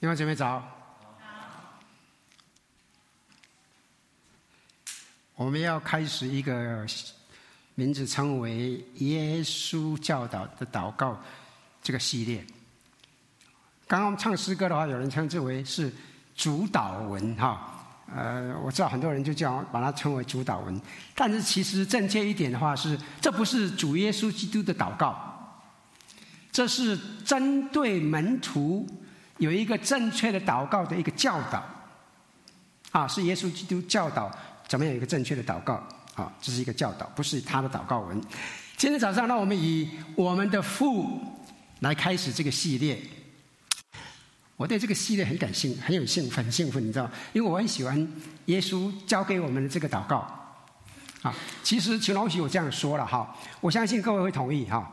[0.00, 0.62] 你们准备早？
[5.34, 6.86] 我们要开始一个
[7.74, 11.18] 名字称为“耶稣教导的祷告”
[11.82, 12.44] 这个系列。
[13.88, 15.92] 刚刚唱诗歌的话，有人称之为是
[16.36, 17.70] 主祷文，哈。
[18.14, 20.78] 呃，我知道很多人就叫把它称为主祷文，
[21.14, 25.62] 但是其实正确一点的话是，这不是主耶稣基督的祷告，
[26.52, 28.86] 这是针对门徒
[29.38, 31.62] 有一个正确的祷告的一个教导，
[32.92, 34.30] 啊，是耶稣基督教导。
[34.66, 35.74] 怎么样一个正确的祷告？
[36.14, 38.18] 啊，这是一个教导，不是他的祷告文。
[38.76, 41.20] 今天早上，让我们以我们的父
[41.80, 42.98] 来开始这个系列。
[44.56, 47.10] 我对这个系列很感兴，很有兴，很兴奋，你知道？
[47.32, 48.08] 因为我很喜欢
[48.46, 50.26] 耶稣教给我们的这个祷告。
[51.22, 54.90] 啊，其实秦老许我这样说了哈，我相信各位会同意哈。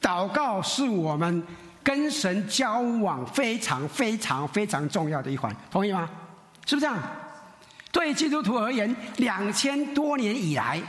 [0.00, 1.44] 祷告是我们
[1.82, 6.08] 跟神交往非常非常非常重要的一环，同意吗？
[6.66, 7.02] 是不是这样？
[7.90, 10.80] 对基督徒而言，两千多年以来，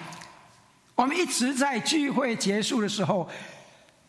[0.95, 3.29] 我们一直在聚会结束的时候，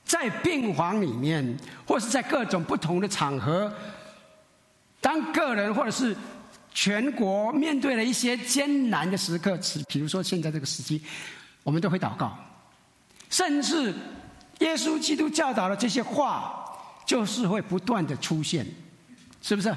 [0.05, 3.73] 在病房里面，或是在各种不同的场合，
[5.01, 6.17] 当个人或者是
[6.75, 9.57] 全国面对了一些艰难的时刻，
[9.89, 11.01] 比如说现在这个时期，
[11.63, 12.37] 我们都会祷告，
[13.31, 13.95] 甚至
[14.59, 16.60] 耶稣基督教导的这些话，
[17.11, 18.65] 就是会不断的出现，
[19.43, 19.75] 是不是？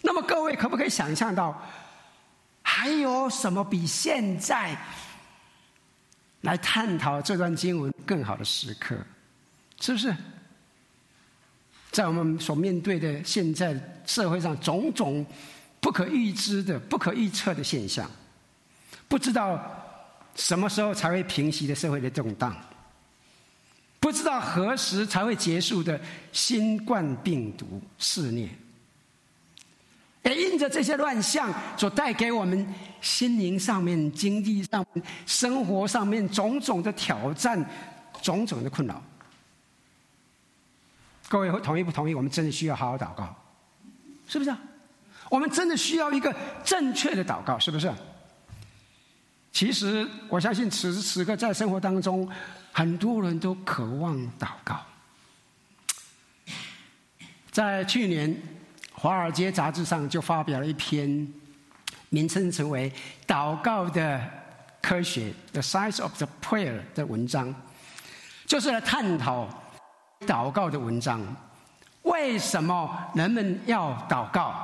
[0.00, 1.60] 那么各位可不可以想象到？
[2.62, 4.74] 还有什么比现在
[6.40, 8.96] 来探讨这段经文更好的时刻？
[9.82, 10.16] 是不是？
[11.90, 15.26] 在我们所面对的现在社会上种种
[15.78, 18.10] 不可预知的、不可预测的现象，
[19.08, 19.62] 不知道
[20.36, 22.56] 什么时候才会平息的社会的动荡，
[24.04, 25.98] 不知道何时才会结束的
[26.30, 28.46] 新冠病毒肆虐。
[30.24, 37.66] 也因着这些乱象所带给我们心灵上面、经济上面、生活上面种种的挑战、
[38.20, 39.02] 种种的困扰，
[41.26, 42.14] 各位会同意不同意？
[42.14, 43.34] 我们真的需要好好祷告，
[44.28, 44.54] 是不是？
[45.30, 47.90] 我们真的需要一个正确的祷告，是不是？
[49.50, 52.28] 其实我相信此时此刻在生活当中，
[52.74, 54.78] 很多人都渴望祷告。
[57.50, 58.36] 在去年。
[59.06, 61.28] 《华尔街》杂志上就发表了一篇
[62.08, 62.90] 名称称为
[63.28, 64.18] “祷告的
[64.80, 67.54] 科学 ”（The Science of the Prayer） 的文章，
[68.46, 69.46] 就是来探讨
[70.20, 71.20] 祷告的文章。
[72.04, 74.54] 为什么人们要祷告？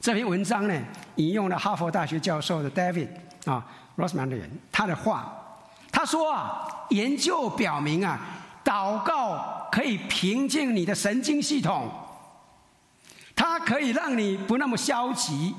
[0.00, 0.82] 这篇文章呢，
[1.16, 3.08] 引用了哈佛大学教授的 David
[3.44, 3.66] 啊
[3.98, 5.30] Rossman 的人他的话，
[5.92, 8.18] 他说啊，研究表明啊，
[8.64, 11.88] 祷告可以平静你的神经系统。
[13.36, 15.54] 它可以让你不那么消极，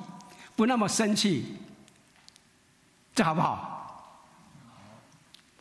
[0.56, 1.58] 不那么生气，
[3.14, 3.70] 这好不好？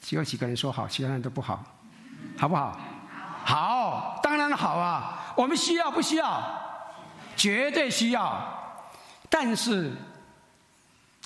[0.00, 1.62] 只有几个人说好，其他人都不好，
[2.38, 2.78] 好不好？
[3.44, 5.34] 好，当然好啊！
[5.36, 6.40] 我们需要不需要？
[7.34, 8.40] 绝对需要。
[9.28, 9.90] 但是，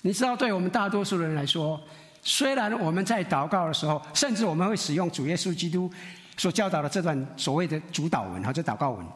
[0.02, 1.78] 你知道，对我们大多数人来说，
[2.28, 5.88] 虽然我们在祷告的时候，甚至我们会使用主耶稣基督
[6.36, 9.06] 所教导的这段所谓的主祷文或者祷告文。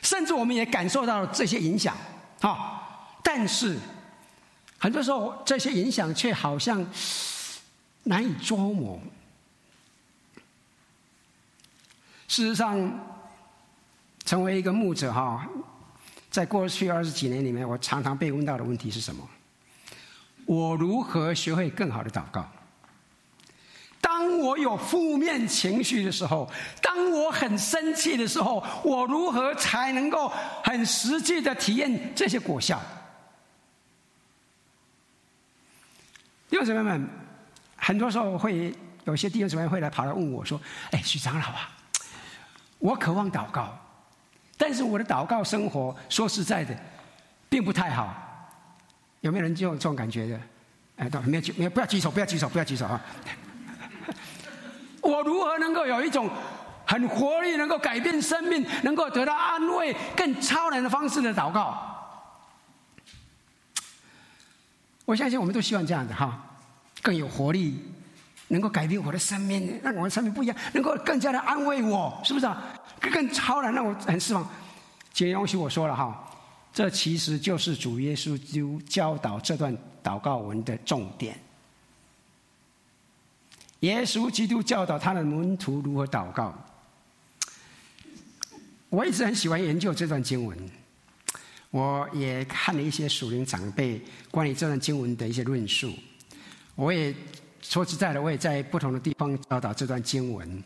[0.00, 1.94] 甚至我们也感受到了这些影响，
[2.40, 2.82] 哈，
[3.22, 3.76] 但是
[4.78, 6.84] 很多时候这些影响却好像
[8.04, 8.98] 难以捉摸。
[12.28, 12.98] 事实上，
[14.24, 15.46] 成为一个牧者哈，
[16.30, 19.22] 在过去二十几年里面，我常常被问到的问题是什么？
[20.46, 22.46] 我如何学会更好的祷告？
[24.00, 26.50] 当我有负面情绪的时候，
[26.82, 30.30] 当我很生气的时候，我如何才能够
[30.64, 32.80] 很实际的体验这些果效？
[36.50, 37.08] 弟兄姊妹们，
[37.76, 38.74] 很多时候会
[39.04, 40.60] 有些弟兄姊妹会来跑来问我说
[40.90, 41.70] ：“哎，许长老啊，
[42.78, 43.72] 我渴望祷告，
[44.58, 46.76] 但是我的祷告生活，说实在的，
[47.48, 48.31] 并不太好。
[49.22, 50.40] 有没有人就有这种感觉的？
[50.96, 53.00] 哎，都没有举，没有，不要举手，不要举手，不要举手啊！”
[55.00, 56.28] 我如何能够有一种
[56.86, 61.88] 很活力、能够改变生命、能够得到安慰、更超然的方式的祷告？
[65.06, 66.44] 我相信我们都希望这样的哈，
[67.00, 67.82] 更有活力，
[68.48, 72.62] 能够改变我的生命，让我的生命不一样，能够更加的安慰我，是不是啊？
[73.00, 74.46] 更超然，让我很释放。
[75.12, 76.24] 请允许我说了哈，
[76.72, 81.38] 这其实就是主耶稣基督教导这段祷告文的重点。
[83.80, 86.54] 耶稣基督教导他的门徒如何祷告。
[88.88, 90.56] 我一直很喜欢研究这段经文，
[91.70, 95.92] 我也看了一些属灵长辈关于这段经文的一些论述。
[96.74, 97.14] 我也
[97.60, 100.62] 说实在的，我也在不同的地方教导这段经文。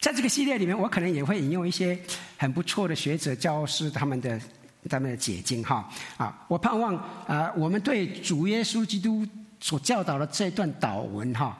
[0.00, 1.98] 在这个系列里面，我可能也会引用一些
[2.36, 4.40] 很不错的学者、教师他们的
[4.88, 6.44] 他们的解经哈啊。
[6.48, 6.94] 我盼望
[7.26, 9.26] 啊，我们对主耶稣基督
[9.60, 11.56] 所教导的这段祷文哈，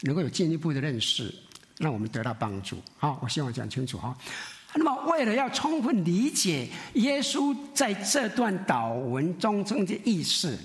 [0.00, 1.34] 能够有进一步的认识。
[1.78, 2.76] 让我们得到帮助。
[2.98, 4.14] 好，我希望讲清楚哈。
[4.74, 10.58] 那么，为了要充分理解耶稣在这段祷文中中的意思，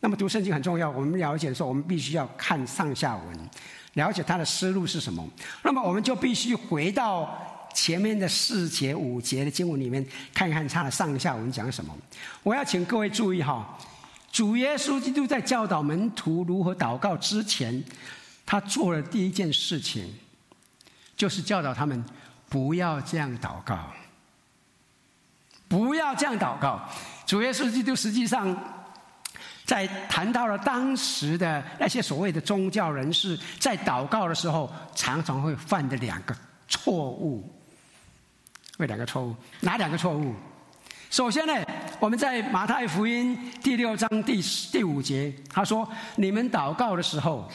[0.00, 0.90] 那么读圣经很重要。
[0.90, 3.50] 我们了解的时候，我们必须要看上下文，
[3.94, 5.26] 了解他的思路是什么。
[5.62, 11.96] 那么，我们就必须回到前面的四节、五节的经文里面，看看他的上下文讲什么。
[12.42, 13.76] 我要请各位注意哈，
[14.30, 17.82] 主耶稣基督在教导门徒如何祷告之前。
[18.46, 20.06] 他做了第一件事情，
[21.16, 22.04] 就是教导他们
[22.46, 23.90] 不要这样祷告，
[25.66, 26.86] 不要这样祷告。
[27.24, 28.54] 主耶稣基督实际上
[29.64, 36.36] 在谈到了当时的那些所谓的宗教人士在祷告的时候，常常会犯的两个
[36.68, 37.50] 错误。
[38.76, 40.34] 会两个错误，哪两个错误？
[41.08, 41.52] 首先呢，
[42.00, 47.48] 我们在马太福音第六章第第五节，他说：“你们祷告的时候。”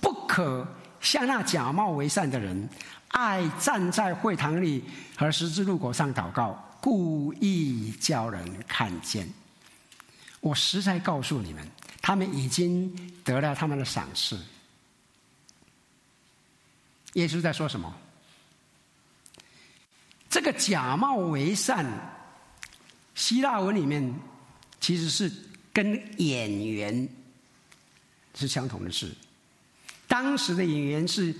[0.00, 0.66] 不可
[1.00, 2.68] 像那假冒为善的人，
[3.08, 4.84] 爱站在会堂里
[5.16, 9.28] 和十字路口上祷告，故意叫人看见。
[10.40, 11.66] 我实在告诉你们，
[12.02, 12.90] 他们已经
[13.22, 14.38] 得了他们的赏赐。
[17.14, 17.94] 耶稣在说什么？
[20.28, 21.84] 这个假冒为善，
[23.14, 24.14] 希腊文里面
[24.80, 25.30] 其实是
[25.72, 27.08] 跟演员
[28.34, 29.12] 是相同的事。
[30.06, 31.34] 当时的演员是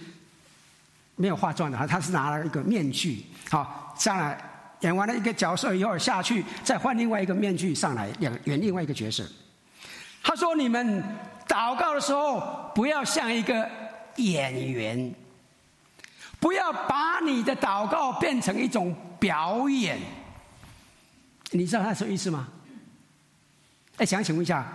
[1.14, 4.49] 没有化妆的，他是拿了一个面具，好上来
[4.80, 9.26] 演完了一个角色以后下去，再换另外一个面具上来演演另外一个角色。
[10.22, 11.02] 他说：“你们
[11.48, 13.68] 祷告的时候，不要像一个
[14.16, 15.14] 演员，
[16.38, 19.98] 不要把你的祷告变成一种表演。”
[21.52, 22.48] 你知道他什么意思吗？
[23.96, 24.66] 哎，想请问一下。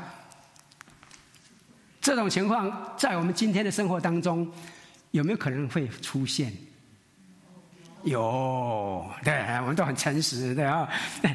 [2.01, 4.47] 这种情况在我们今天的生活当中
[5.09, 6.53] 有没有可能会出现？
[8.05, 10.87] 有，对，我们都很诚实，对啊，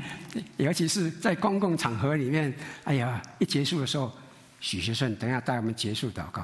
[0.56, 2.52] 尤其是在公共场合里面，
[2.84, 4.10] 哎呀，一结束的时候，
[4.60, 6.42] 许学顺，等一下带我们结束祷告。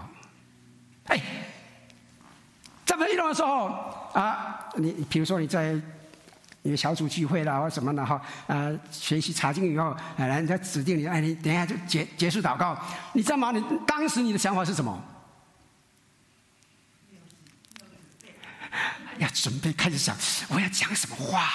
[1.05, 1.21] 哎，
[2.85, 3.67] 这么运动的时候
[4.13, 5.81] 啊，你比如说你在。
[6.63, 12.77] 因为小组聚会啦，或什么的哈，呃，学习查经以后，呃，人家指定你，哎，你等一下就结结束祷告。
[13.13, 13.53] 你知道吗？
[13.53, 15.01] 你当时你的想法是什么？
[19.19, 20.17] 要准备开始想，
[20.49, 21.49] 我要讲什么话？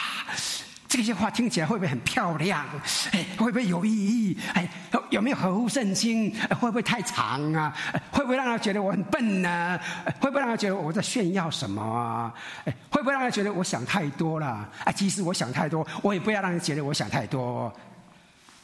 [0.88, 2.66] 这些话听起来会不会很漂亮？
[3.14, 4.38] 哎，会不会有意义？
[4.54, 4.70] 哎，
[5.10, 6.36] 有没有合乎圣经？
[6.60, 7.74] 会不会太长啊？
[8.12, 9.80] 会不会让他觉得我很笨呢、啊？
[10.20, 12.34] 会不会让他觉得我在炫耀什么啊？
[12.66, 14.48] 哎，会不会让他觉得我想太多了？
[14.84, 17.74] 啊，即使我想太多，我也不要让人觉得我想太多。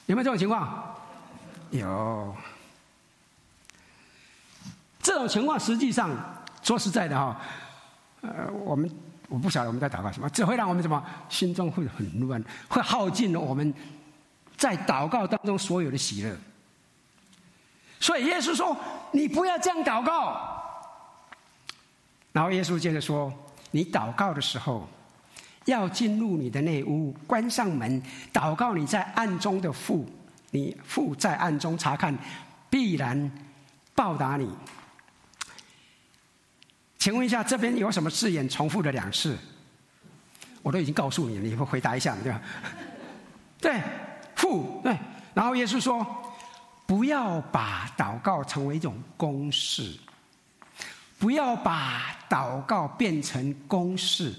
[0.08, 0.94] 有没有这种情况？
[1.70, 2.36] 有。
[5.02, 6.10] 这种情况实际上
[6.62, 7.40] 说实在的哈，
[8.22, 8.90] 呃，我们。
[9.30, 13.74] 我不晓得我们在祷告什么，只会让我们什么心中会很乱，会耗尽了我们
[14.56, 16.34] 在祷告当中所有的喜乐。
[18.00, 18.74] 所以耶稣说
[19.12, 20.64] ：“你不要这样祷告。”
[22.32, 23.30] 然后耶稣接着说
[23.72, 24.88] ：“你祷告的时候，
[25.66, 30.10] 要进入你的内屋，关上门，祷告你在暗中的父，
[30.52, 32.18] 你父在暗中察看，
[32.70, 33.30] 必然
[33.94, 34.50] 报答你。”
[36.98, 39.38] 请问一下，这边有什么字眼重复了两次？
[40.62, 42.42] 我都已经告诉你了，你会回答一下，对吧？
[43.62, 43.82] 对，
[44.36, 44.98] 父对。
[45.34, 46.06] 然后耶稣说
[46.86, 49.96] ：“不要把祷告成为一种公式，
[51.20, 54.34] 不要把祷告变成公式。”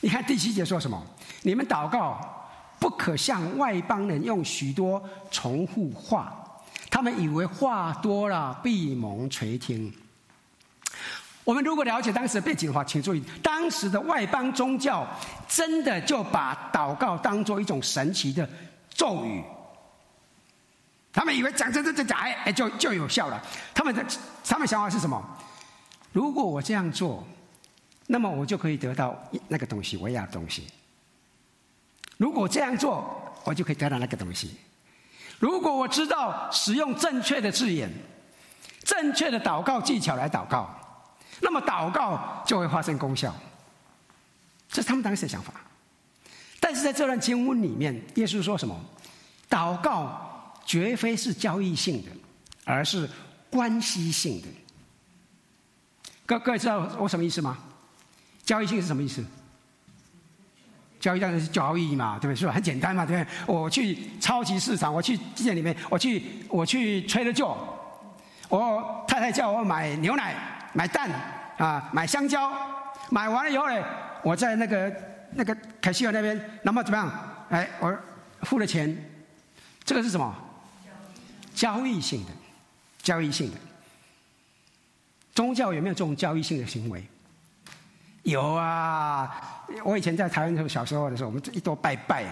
[0.00, 1.00] 你看第七节说什么？
[1.42, 2.18] 你们祷告
[2.80, 6.32] 不可向外邦人用许多重复话，
[6.90, 9.92] 他们以为话多了必蒙垂听。
[11.48, 15.06] 我们如果了解当时的背景的话，请注意，当时的外邦宗教
[15.48, 18.46] 真的就把祷告当做一种神奇的
[18.90, 19.42] 咒语。
[21.10, 23.42] 他们以为讲这这这讲哎哎就就有效了。
[23.72, 24.04] 他们的
[24.44, 25.24] 他们想法是什么？
[26.12, 27.26] 如果我这样做，
[28.08, 29.16] 那么我就可以得到
[29.48, 30.66] 那个东西，我要的东西。
[32.18, 34.54] 如果这样做，我就可以得到那个东西。
[35.38, 37.90] 如果我知道使用正确的字眼、
[38.84, 40.68] 正确的祷告技巧来祷告。
[41.40, 43.34] 那么祷告就会发生功效，
[44.68, 45.52] 这是他们当时的想法。
[46.60, 48.78] 但是在这段经文里面，耶稣说什么？
[49.48, 52.10] 祷告绝非是交易性的，
[52.64, 53.08] 而是
[53.50, 54.48] 关系性的。
[56.26, 57.56] 各各位知道我什么意思吗？
[58.44, 59.24] 交易性是什么意思？
[61.00, 62.36] 交易当然是交易嘛，对不对？
[62.36, 62.52] 是吧？
[62.52, 63.54] 很简单嘛，对不对？
[63.54, 67.56] 我去超级市场，我去店里面，我去我去 Trader Joe，
[68.48, 70.34] 我太太叫我买牛奶、
[70.72, 71.10] 买蛋
[71.56, 72.50] 啊，买香蕉，
[73.10, 73.84] 买完了以后呢，
[74.22, 74.92] 我在那个
[75.32, 77.10] 那个凯西尔那边，那么怎么样？
[77.50, 77.98] 哎，我
[78.42, 78.96] 付了钱，
[79.84, 80.34] 这个是什么？
[81.54, 82.32] 交易性的，
[83.02, 83.56] 交易性的。
[85.34, 87.04] 宗教有没有这种交易性的行为？
[88.22, 89.64] 有啊。
[89.84, 92.24] 我以前在台湾的时候，小时候的时候，我们这一多拜拜。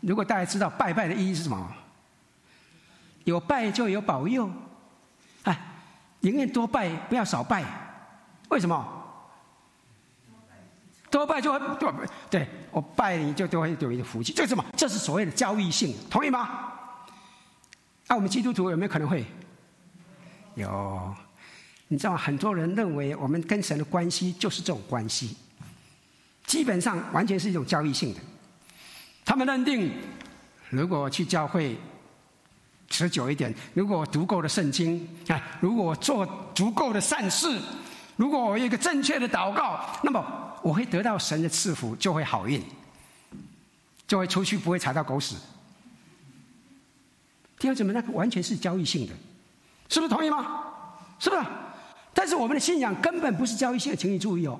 [0.00, 1.74] 如果大家知道拜拜的意义是什么？
[3.24, 4.50] 有拜就有保佑，
[6.26, 7.64] 宁愿多拜不要少拜。
[8.48, 8.84] 为什么？
[11.08, 11.60] 多拜就会
[12.28, 14.32] 对，我拜你就都会有一个福气。
[14.32, 14.64] 这是什么？
[14.76, 16.72] 这是所谓的交易性，同意吗？
[18.08, 19.24] 那、我们基督徒有没有可能会？
[20.56, 21.14] 有，
[21.86, 22.16] 你知道？
[22.16, 25.36] 很多人认为我们跟神的关系就是这种关系。
[26.44, 28.20] 基本上完全是一种交易性的，
[29.24, 29.92] 他们认定，
[30.70, 31.78] 如果去教会
[32.88, 37.60] 持久一点，如果我读够了圣经啊，如果我做足够的善事，
[38.16, 40.24] 如果我有一个正确的祷告，那么
[40.62, 42.62] 我会得到神的赐福，就会好运，
[44.06, 45.34] 就会出去不会踩到狗屎。
[47.58, 49.12] 弟兄姊妹，那完全是交易性的，
[49.88, 50.62] 是不是同意吗？
[51.18, 51.42] 是不是？
[52.14, 54.58] 但是我们的信仰根本不是交易性的，请你注意哦。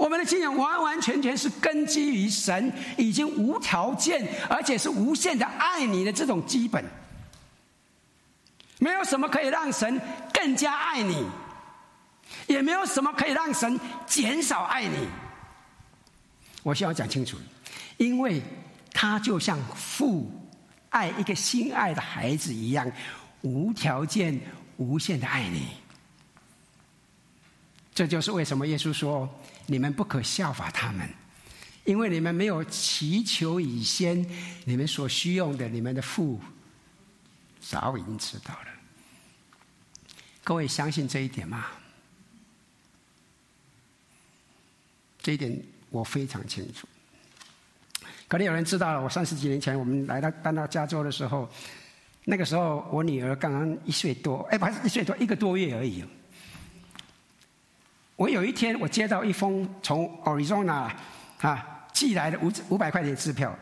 [0.00, 6.82] 我们的信仰完完全全是根基于神已经无条件，而且是无限的爱你的这种基本。
[8.78, 10.00] 没有什么可以让神
[10.32, 11.22] 更加爱你，
[12.46, 15.06] 也没有什么可以让神减少爱你。
[16.62, 17.36] 我需要讲清楚，
[17.98, 18.40] 因为
[18.94, 20.32] 他就像父
[20.88, 22.90] 爱一个心爱的孩子一样，
[23.42, 24.40] 无条件、
[24.78, 25.66] 无限的爱你。
[27.94, 29.28] 这就是为什么耶稣说。
[29.70, 31.08] 你们不可效法他们，
[31.84, 34.28] 因为你们没有祈求以先，
[34.64, 36.40] 你们所需用的，你们的父
[37.60, 38.66] 早已经知道了。
[40.42, 41.66] 各位相信这一点吗？
[45.22, 45.56] 这一点
[45.90, 46.88] 我非常清楚。
[48.26, 51.48] 可能有人知道了，我三十几年前我们来到搬到加州的时候，
[52.24, 56.04] 那个时候我女儿刚刚一岁多，哎，不是一岁多，一个多月而已。
[58.20, 60.90] 我有一天，我接到一封从 Arizona
[61.40, 63.58] 啊寄来的五五百块钱支票，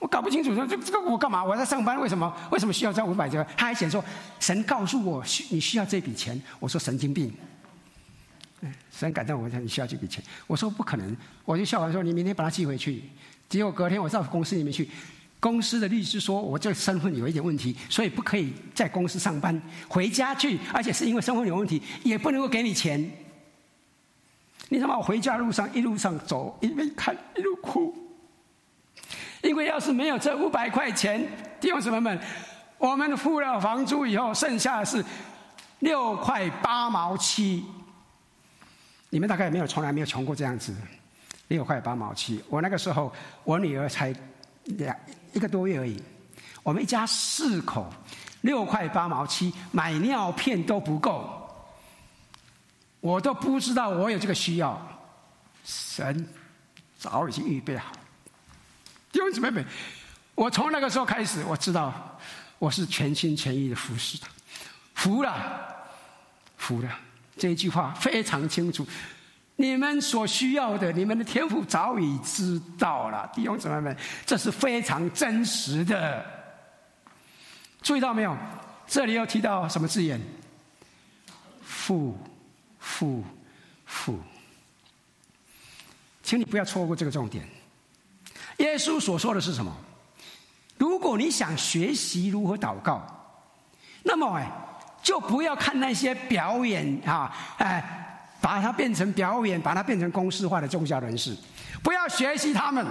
[0.00, 1.44] 我搞不清楚说这这个我干嘛？
[1.44, 3.46] 我在上班，为什么为什么需要这五百块？
[3.56, 4.04] 他还写说
[4.40, 7.32] 神告诉我需你需要这笔钱，我说神经病。
[8.90, 13.04] 神感动我，说你需要这笔钱，我说不可能，我就笑完说你明天把它寄回去。
[13.48, 14.90] 结果隔天我到公司里面去，
[15.38, 23.08] 公司的律师说我这身份有一点问题，所以不可以在公司上班，回家去，而且是因为身份有问题，也不能够给你钱。
[24.72, 24.96] 你知道吗？
[24.96, 27.92] 我回家路上一路上走，一边看一路哭，
[29.42, 31.28] 因为要是没有这五百块钱，
[31.60, 32.16] 弟兄姊妹们，
[32.78, 35.04] 我们付了房租以后，剩下的是
[35.80, 37.64] 六块八毛七。
[39.08, 40.72] 你们大概也没有从来没有穷过这样子，
[41.48, 42.40] 六块八毛七。
[42.48, 43.12] 我那个时候，
[43.42, 44.14] 我女儿才
[44.62, 44.96] 两
[45.32, 46.00] 一个多月而已，
[46.62, 47.92] 我们一家四口，
[48.42, 51.39] 六块八毛七，买尿片都不够。
[53.00, 54.80] 我都不知道我有这个需要，
[55.64, 56.28] 神
[56.98, 57.92] 早已经预备好。
[59.10, 59.64] 弟兄姊妹们，
[60.34, 62.18] 我从那个时候开始，我知道
[62.58, 64.28] 我是全心全意的服侍他，
[64.94, 65.32] 服了，
[66.56, 66.88] 服了。
[67.36, 68.86] 这一句话非常清楚，
[69.56, 73.28] 你们所需要的，你们的天赋早已知道了。
[73.32, 76.24] 弟兄姊妹们，这是非常真实的。
[77.80, 78.36] 注意到没有？
[78.86, 80.20] 这里又提到什么字眼？
[81.62, 82.14] 父。
[82.80, 83.22] 父，
[83.86, 84.18] 父，
[86.22, 87.46] 请你不要错过这个重点。
[88.56, 89.74] 耶稣所说的是什么？
[90.76, 93.06] 如果你想学习如何祷告，
[94.02, 94.50] 那么哎，
[95.02, 101.36] 就不要看那些表演啊，哎，把它变成表演，把它变成公式化的宗教人士，
[101.82, 102.86] 不要学习他们。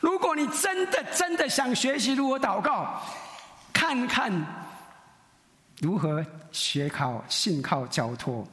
[0.00, 3.00] 如果你真的真的想学习如何祷告，
[3.72, 4.32] 看看
[5.78, 8.46] 如何学靠信靠交托。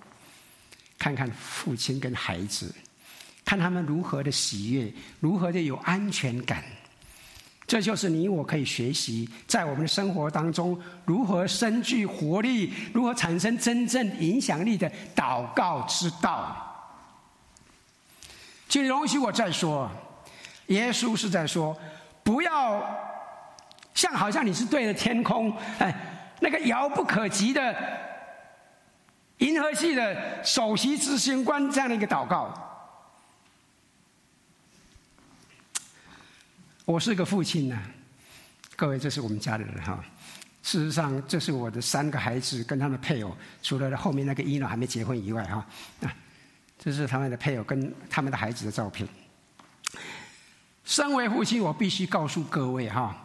[0.97, 2.73] 看看父亲跟孩子，
[3.45, 6.63] 看他们如何的喜悦，如何的有安全感，
[7.65, 16.63] 这就是你我可以学习，在我们的生活当中如何深具活力，如何产生真正影响力的祷告之道。
[18.69, 19.89] 请容许我再说，
[20.67, 21.77] 耶稣是在说，
[22.23, 22.83] 不要
[23.93, 25.95] 像好像你是对着天空，哎，
[26.41, 27.75] 那个遥不可及的
[29.39, 32.53] 银河系的首席执行官这样的一个祷告。
[36.85, 37.79] 我是个父亲呢，
[38.75, 40.03] 各位，这是我们家的人哈。
[40.63, 45.65] 事实上，这是我的三个孩子跟他们配偶，除了后面那个一呢还没结婚以外哈。
[46.79, 49.07] 这是他们的配偶跟他们的孩子的照片。
[50.83, 53.15] 身为父亲，我必须告诉各位哈，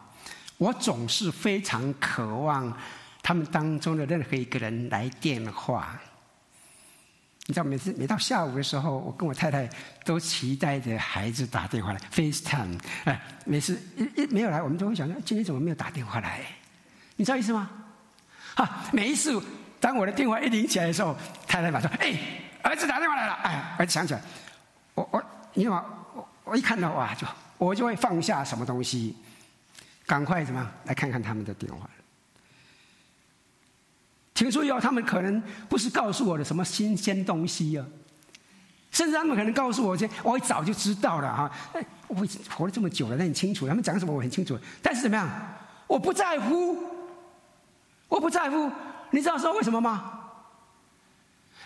[0.58, 2.76] 我总是非常渴望
[3.22, 6.00] 他们当中的任何一个人来电话。
[7.46, 9.68] 你知道，每次每到下午的时候，我跟我太太
[10.04, 12.78] 都期待着孩子打电话来，FaceTime。
[13.04, 16.40] 哎，每次一一没有来，我们都会想说，今天怎么没有打电话来？
[17.16, 17.68] 你知道意思吗？
[18.54, 19.42] 啊，每一次
[19.80, 22.16] 当我的电话一铃起来的时候，太太马上：“哎，
[22.62, 24.20] 儿子打电话来了。”哎，儿子想起来，
[24.94, 25.84] 我我，你知道吗？
[26.14, 27.26] 我我一看到哇，就
[27.58, 29.16] 我就会放下什么东西，
[30.06, 31.90] 赶快怎么样来看看他们的电话。
[34.34, 37.86] 请注意哦，他们可能不是告诉我的什么新鲜东西啊，
[38.90, 41.52] 甚至他们可能告诉我一些我早就知道了哈。
[41.74, 42.16] 哎，我
[42.48, 45.28] 活了这么久了，那很清楚，他们讲什么我很清楚，但是怎么样，
[45.86, 46.76] 我不在乎。
[48.08, 48.70] 我不在乎，
[49.10, 50.20] 你知道说为什么吗？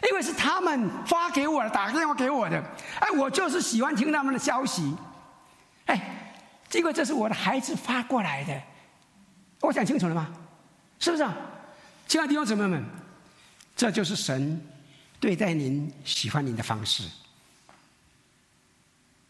[0.09, 2.57] 因为是他们发给我的，打个电话给我的。
[3.01, 4.95] 哎，我就是喜欢听他们的消息。
[5.87, 6.35] 哎，
[6.73, 8.63] 因为这是我的孩子发过来的。
[9.61, 10.29] 我讲清楚了吗？
[11.01, 11.35] 是不是啊？
[12.07, 12.85] 亲爱的弟兄姊妹们，
[13.75, 14.65] 这就是神
[15.19, 17.03] 对待您、喜欢您的方式。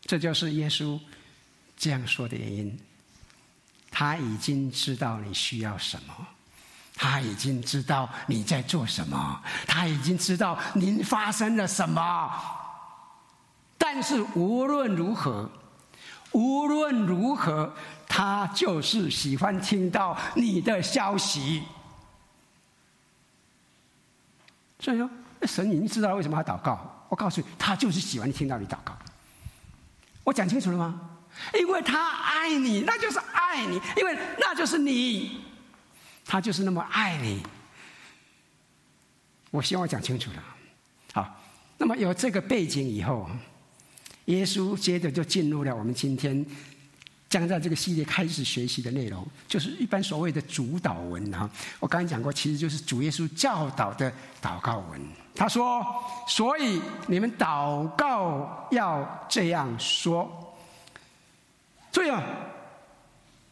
[0.03, 1.01] 这就是耶稣
[1.77, 2.79] 这样说的原因。
[3.91, 6.15] 他已经知道你需要什么。
[6.95, 12.31] 他已经知道你在做什么，他已经知道您发生了什么。
[13.79, 15.51] 但是无论如何，
[16.33, 17.75] 无论如何，
[18.07, 21.63] 他就是喜欢听到你的消息。
[24.79, 25.09] 所以说，
[25.43, 27.07] 神已经知道为什么要祷告。
[27.09, 28.97] 我告诉你，他就是喜欢听到你祷告。
[30.25, 31.01] 我讲清楚了吗？
[31.59, 35.45] 因为他爱你，那就是爱你，因为那就是你。
[36.25, 37.41] 他就是那么爱你，
[39.53, 40.45] 我希望我讲清楚了。
[41.13, 41.41] 好，
[41.79, 43.31] 那么有这个背景以后，
[44.25, 46.45] 耶稣接着就进入了我们今天
[47.29, 51.49] 将在这个系列开始学习的内容，就是一般所谓的主祷文啊。
[51.81, 54.13] 我刚才讲过，其实就是主耶稣教导的
[54.43, 55.01] 祷告文。
[55.35, 55.85] 他说
[56.27, 60.55] ：“所以你们祷告要这样说。”
[61.93, 62.23] 注意啊。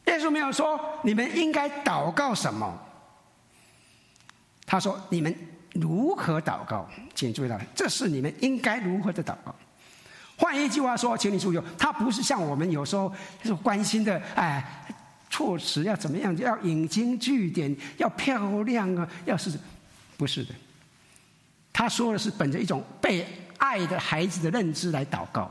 [0.06, 2.78] 耶稣没有说你们应该祷告什么，
[4.66, 5.34] 他说你们
[5.72, 9.54] 如何祷告，请注意到，这是你们应该如何的祷告。
[10.37, 14.85] 换一句话说，请你注意，他不是像我们有时候就是关心的，哎，
[15.31, 19.53] 措辞要怎么样，要引经据典，要漂亮啊，要是
[20.16, 20.55] 不是的？
[21.73, 23.27] 他说的是本着一种被
[23.59, 25.51] 爱的孩子的认知来祷告，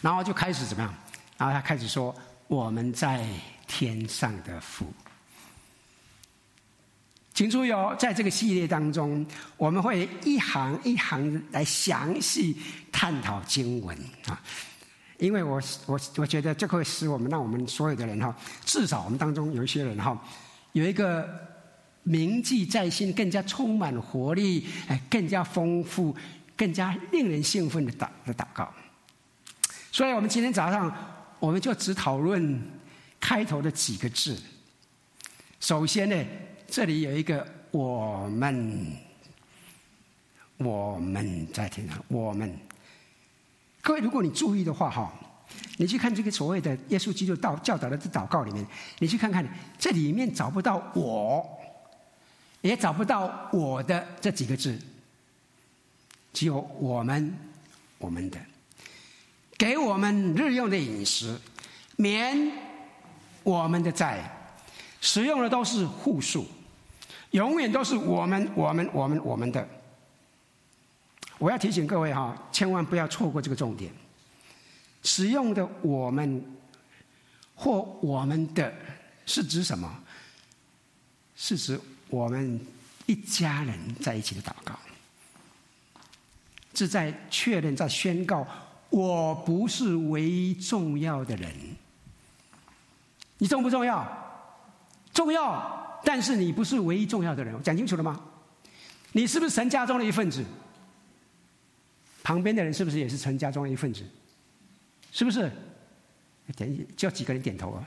[0.00, 0.94] 然后就开始怎么样？
[1.36, 2.14] 然后他开始说。
[2.50, 3.24] 我们在
[3.68, 4.84] 天上的父，
[7.32, 9.24] 请注意哦，在这个系列当中，
[9.56, 12.56] 我们会一行一行来详细
[12.90, 14.40] 探讨经文啊，
[15.18, 20.20] 因为我我我觉得这会使我们让我们所有的人哈，至少我们当中有一些人哈，
[20.72, 21.28] 有一个
[22.02, 26.14] 铭记在心、更加充满活力、哎，更加丰富、
[26.56, 28.72] 更加令人兴奋的祷的祷告。
[29.92, 30.94] 所以我们今天早上。
[31.40, 32.60] 我们就只讨论
[33.18, 34.38] 开头的几个字。
[35.58, 36.22] 首先呢，
[36.70, 38.96] 这里有一个“我们”，
[40.56, 42.56] 我们在天上，我们。
[43.80, 45.12] 各位，如果你注意的话，哈，
[45.78, 48.64] 你去看这个所谓的耶稣基督道教导的祷告里面，
[49.00, 49.44] 你去看看，
[49.80, 51.44] 这里面找不到“我”，
[52.62, 54.78] 也找不到“我的”这几个字，
[56.32, 57.36] 只有“我们”，
[57.98, 58.38] 我们的。
[59.58, 61.36] 给我们日用的饮食，
[61.96, 62.52] 免
[63.42, 64.22] 我们的债，
[65.00, 66.46] 使用的都是复数，
[67.30, 69.66] 永远都是我们、我们、我们、我们的。
[71.38, 73.92] 我要提醒各位哈，千万不要错过这个重点。
[75.02, 76.44] 使用的我们
[77.54, 78.72] 或我们的，
[79.24, 79.90] 是指什么？
[81.36, 82.60] 是指我们
[83.06, 84.78] 一家人在一起的祷告，
[86.74, 88.46] 是在确认、在宣告。
[88.90, 91.50] 我不是唯一重要的人，
[93.38, 94.04] 你重不重要？
[95.14, 97.62] 重要，但是你不是唯一重要的人。
[97.62, 98.20] 讲清楚了吗？
[99.12, 100.44] 你是不是神家中的一份子？
[102.22, 104.04] 旁边的人是不是也是神家中的一份子？
[105.10, 105.50] 是不是？
[106.56, 107.82] 点叫几个人点头啊？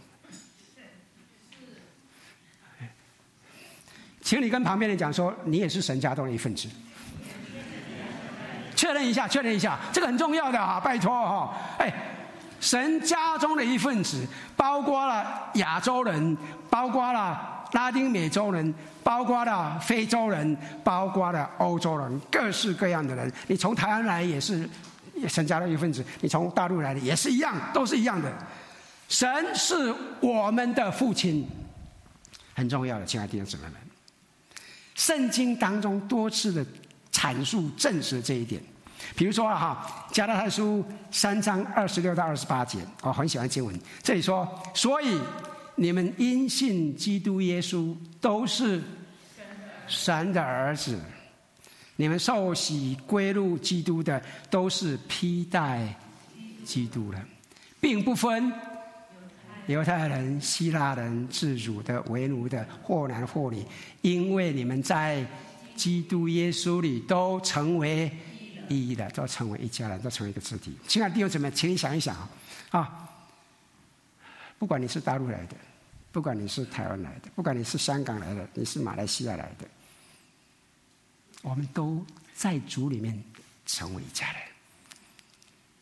[4.22, 6.70] 请你跟旁边人讲说，你也是神家中的一份子。
[8.76, 10.80] 确认一下，确认一下，这个很重要的啊！
[10.80, 11.94] 拜托哈，哎，
[12.60, 16.38] 神家中的一份子，包括了亚洲人，
[16.70, 23.32] 包括了拉丁美洲人，包括了非洲人，包括了欧洲人，各式各样的人。
[23.48, 24.68] 你从台湾来也是
[25.28, 28.32] 神家的一份子，你从大陆来的也是一样，都是一样的。
[29.10, 31.48] 神是我们的父亲，
[32.56, 33.74] 很重要的，亲爱的弟兄姊妹们。
[34.96, 36.66] 圣经当中多次的
[37.12, 38.62] 阐述证实这一点，
[39.16, 43.78] 比如说哈，加拉太书三章二十六到二十八节，我很喜欢经文。
[44.04, 45.20] 这里说，所以
[45.76, 48.82] 你们因信基督耶稣都是
[49.88, 51.00] 神的儿子，
[51.96, 55.94] 你们受洗归入基督的都是披戴
[56.64, 57.26] 基督了，
[57.82, 58.52] 并不分。
[59.68, 63.66] 犹太人、希腊人、自主的、为奴的，或男或女，
[64.02, 65.26] 因为你们在
[65.74, 68.12] 基督耶稣里都成为
[68.68, 70.78] 一的，都成为一家人，都成为一个肢体。
[70.86, 72.14] 亲爱的弟兄姊妹，请你想一想
[72.72, 73.03] 啊，
[74.64, 75.58] 不管你是大陆来的，
[76.10, 79.68] 不管你是台湾来的，不管你是香港来的，你是马来西亚来的，
[81.42, 82.02] 我们都
[82.34, 83.22] 在主里面
[83.66, 84.42] 成为一家人。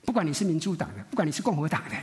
[0.04, 1.96] 不管你是民主党的，不管你是共和党的。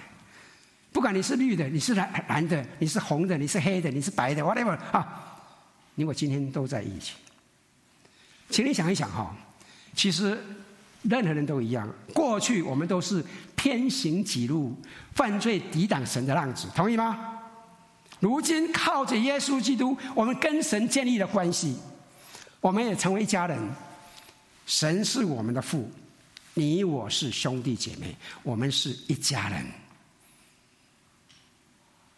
[0.92, 5.36] 不管你是绿的，你是蓝蓝的，你是红的，你是黑的，你是白的，whatever 啊，
[5.96, 7.16] 你我今天都在一起。
[8.50, 9.36] 请你想一想哈，
[9.94, 10.38] 其实
[11.02, 11.92] 任何人都一样。
[12.14, 13.24] 过去我们都是
[13.58, 14.74] 偏行己路、
[15.14, 17.34] 犯罪抵挡神的浪子，同意吗？
[18.20, 21.76] 如今靠着耶稣基督，我们跟神建立了关系，
[22.60, 23.58] 我们也成为一家人。
[24.64, 25.90] 神是我们的父，
[26.54, 29.66] 你我是兄弟姐妹，我们是一家人。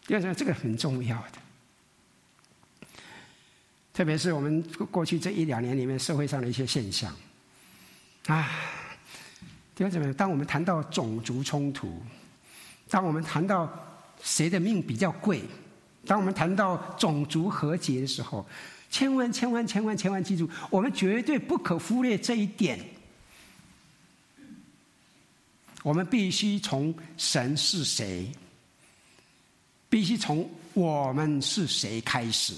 [0.09, 2.89] 要讲这个很重要的，
[3.95, 7.15] 特别是我们过去这一两年里面社会上的一些现象，
[8.27, 8.51] 啊，
[9.81, 12.03] 弟兄姊妹，当我们谈到种族冲突，
[12.91, 13.67] 当我们谈到
[14.23, 15.41] 谁的命比较贵，
[16.05, 18.45] 当我们谈到种族和解的时候，
[18.91, 22.79] 千万千万千万千万记住，我们绝对不可忽略这一点。
[25.83, 28.31] 我们必须从神是谁。
[29.89, 32.53] 必须从我们是谁开始。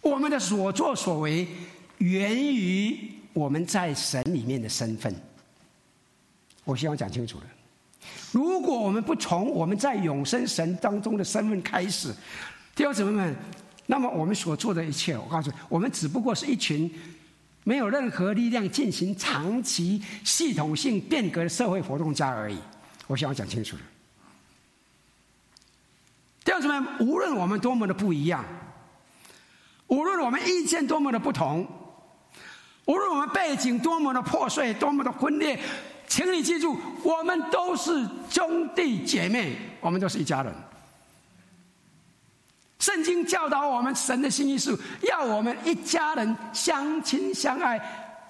[0.00, 1.44] 我们的所作所为
[1.98, 5.12] 源于我们在神里面的身份。
[6.66, 7.44] 我希望讲清楚了。
[8.32, 12.12] 如果我们不从我们在永生神当中的身份开始，
[12.74, 13.36] 弟兄姊妹们，
[13.86, 16.92] 那么我们所做的一切，我告诉你，我们只不过是一群
[17.62, 22.58] 没有任何力量进行长期系统性变革的社会活动家而已。
[23.06, 23.82] 我希望讲清楚了。
[26.44, 28.44] 弟兄姊妹，无论我们多么的不一样，
[29.86, 31.66] 无论我们意见多么的不同，
[32.86, 35.58] 无论我们背景多么的破碎、多么的分裂，
[36.08, 40.54] 请你记住，我们都是兄弟姐妹，我们都是一家人。
[42.78, 47.80] 圣经教导我们，神的心意是要我们一家人相亲相爱，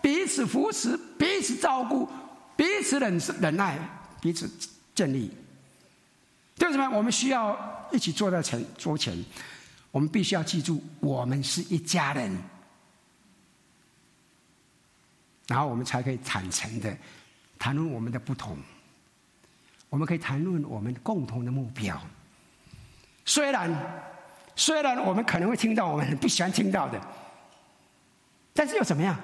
[0.01, 2.09] 彼此扶持，彼此照顾，
[2.57, 3.79] 彼此忍忍耐，
[4.21, 4.51] 彼此
[4.95, 5.31] 建立。
[6.61, 9.23] 为什么我们需要一起坐在前桌前？
[9.91, 12.37] 我们必须要记住，我们是一家人，
[15.49, 16.97] 然后我们才可以坦诚的
[17.59, 18.57] 谈论我们的不同。
[19.89, 22.01] 我们可以谈论我们共同的目标。
[23.25, 23.71] 虽然
[24.55, 27.01] 虽然我们可能会听到我们很不喜欢听到的，
[28.53, 29.19] 但是又怎么样？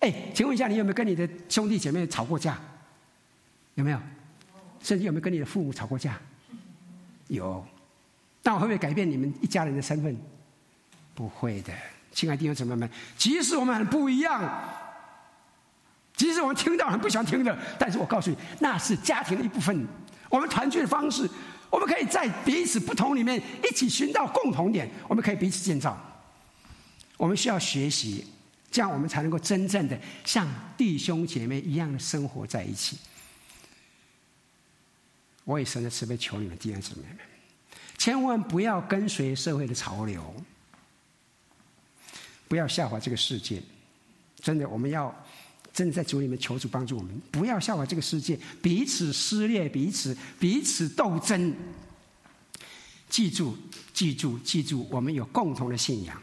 [0.00, 2.58] 哎，请问一下，你有没有跟你的兄弟姐妹吵过架？
[3.74, 4.00] 有没有？
[4.80, 6.18] 甚至有没有跟你的父母吵过架？
[7.26, 7.64] 有，
[8.42, 10.16] 但我会不会改变你们一家人的身份？
[11.14, 11.72] 不会的，
[12.12, 14.40] 亲爱的弟兄姊妹们，即使我们很不一样，
[16.18, 19.86] 即使我们听到很不想听的，但是我告诉你，那是家庭的一部分。
[20.28, 21.30] 我们团聚的方式，
[21.70, 25.96] 我们可以在彼此不同里面一起寻到共同点，我们可以彼此建造。
[27.16, 28.26] 我们需要学习，
[28.68, 32.98] 这样我们才能够真正的像弟兄姐妹一样的生活在一起。
[35.44, 37.18] 我以神的慈悲求你们弟兄姊妹们，
[37.96, 40.34] 千万不要跟随社会的潮流，
[42.48, 43.62] 不要效法这个世界。
[44.40, 45.14] 真的，我们要
[45.78, 51.54] 真的在主里面求主帮助我们，不要效法这个世界，彼此撕裂，彼此彼此斗争。
[53.08, 53.56] 记住，
[53.94, 56.20] 记住，记住，我们有共同的信仰，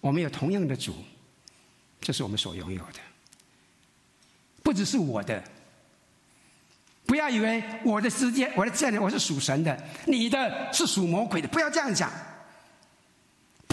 [0.00, 0.94] 我们有同样的主，
[2.00, 2.98] 这是我们所拥有的，
[4.62, 5.44] 不只是我的。
[7.04, 12.10] 不要以为我的世界、我的这里我是属神的，你的是属魔鬼的，不要这样讲。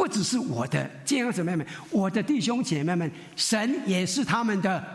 [0.04, 4.86] 不只是我的弟兄姊妹们，我的弟兄姐妹们，神也是他们的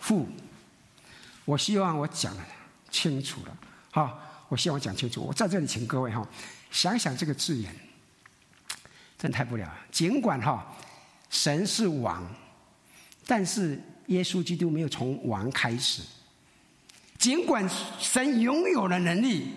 [0.00, 0.28] 父。
[1.44, 2.42] 我希望我讲的
[2.90, 3.56] 清楚了，
[3.92, 5.22] 好，我希望讲清楚。
[5.22, 6.26] 我在这里请各位哈，
[6.72, 7.72] 想想这个字眼，
[9.16, 9.78] 真太不了了。
[9.92, 10.66] 尽管哈，
[11.30, 12.28] 神是王，
[13.28, 16.02] 但是耶稣基督没有从王开始。
[17.16, 17.64] 尽管
[18.00, 19.52] 神拥有了能力，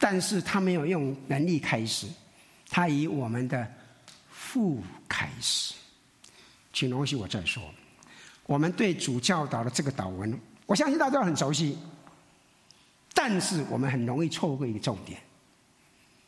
[0.00, 2.08] 但是他没有用能力开始，
[2.68, 3.77] 他以我们的。
[4.50, 5.74] 父开始，
[6.72, 7.62] 请容许我再说。
[8.46, 11.76] 我们对主教导的这个祷文，我相信大家很熟悉。
[13.12, 15.20] 但是我们很容易错过一个重点，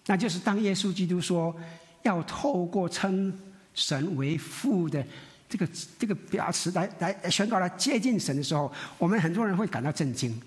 [0.04, 1.56] 那就是当耶稣基督说
[2.02, 3.33] 要透过称
[3.72, 5.02] 神为父的
[5.48, 5.66] 这个
[5.98, 10.38] 这个表词来来宣告来接近神的时候，我们很多人会感到震惊。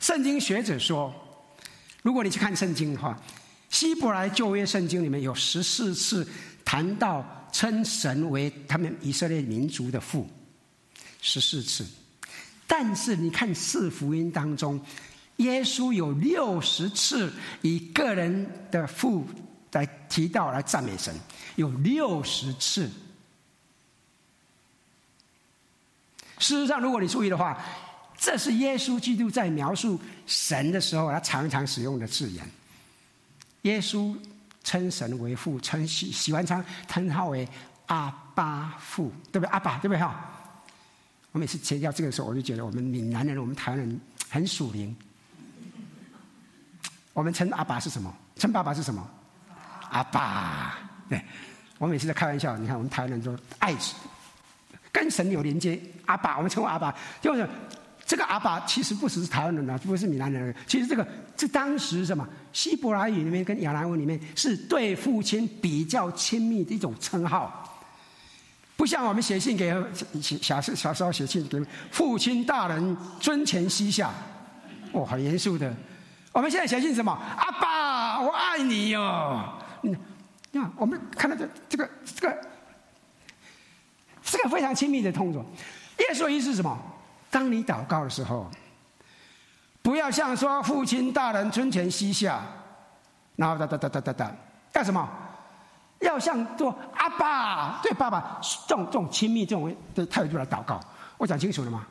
[0.00, 1.14] 圣经学者说，
[2.02, 3.16] 如果你去看圣经的话。
[3.76, 6.26] 希伯来旧约圣经里面有十四次
[6.64, 10.26] 谈到称神为他们以色列民族的父，
[11.20, 11.86] 十四次。
[12.66, 14.80] 但是你看四福音当中，
[15.36, 19.26] 耶稣有六十次以个人的父
[19.72, 21.14] 来提到来赞美神，
[21.56, 22.90] 有六十次。
[26.38, 27.62] 事实上，如果你注意的话，
[28.16, 32.42] 这是耶稣基督在描述神的时候，他常常使用的字眼。
[33.66, 34.16] 耶稣
[34.62, 37.46] 称神为父，称喜喜欢称称他为
[37.86, 39.50] 阿爸父，对不对？
[39.50, 39.98] 阿爸，对不对？
[39.98, 40.24] 哈，
[41.32, 44.00] 我每次强调这个时候，我就觉得我们闽南人、我们台湾人
[44.30, 44.96] 很属灵。
[47.12, 48.14] 我们称阿爸是什么？
[48.36, 49.04] 称爸爸是什么？
[49.90, 50.78] 阿爸。
[51.08, 51.20] 对，
[51.78, 53.74] 我每次在开玩笑，你看我们台湾人说爱
[54.92, 57.48] 跟神有连接，阿爸，我们称为阿爸，就是。
[58.06, 60.54] 这个阿爸其实不只是台湾人啊，不是闽南人。
[60.66, 67.84] 其实这个是当时什么希伯来语里面跟亚兰文里面是对父亲比较亲密的一种称号，
[68.76, 69.74] 不像我们写信给
[70.40, 74.12] 小时小时候写信给父亲大人尊前膝下，
[74.92, 75.74] 哦，很严肃的。
[76.30, 77.10] 我们现在写信什么？
[77.10, 79.58] 阿爸，我爱你哟、哦。
[79.82, 79.96] 你
[80.52, 82.40] 看，我们看到这这个这个
[84.22, 85.44] 这个非常亲密的动作。
[85.98, 86.78] 耶稣意思是什么？
[87.30, 88.50] 当你祷告的时候，
[89.82, 92.42] 不要像说父亲大人尊前膝下，
[93.36, 94.36] 然后哒哒哒哒哒哒，
[94.72, 95.08] 干什么？
[96.00, 100.78] 要像做阿爸对爸爸这种这种亲密这种的态度来祷告。
[101.16, 101.86] 我讲清楚了吗？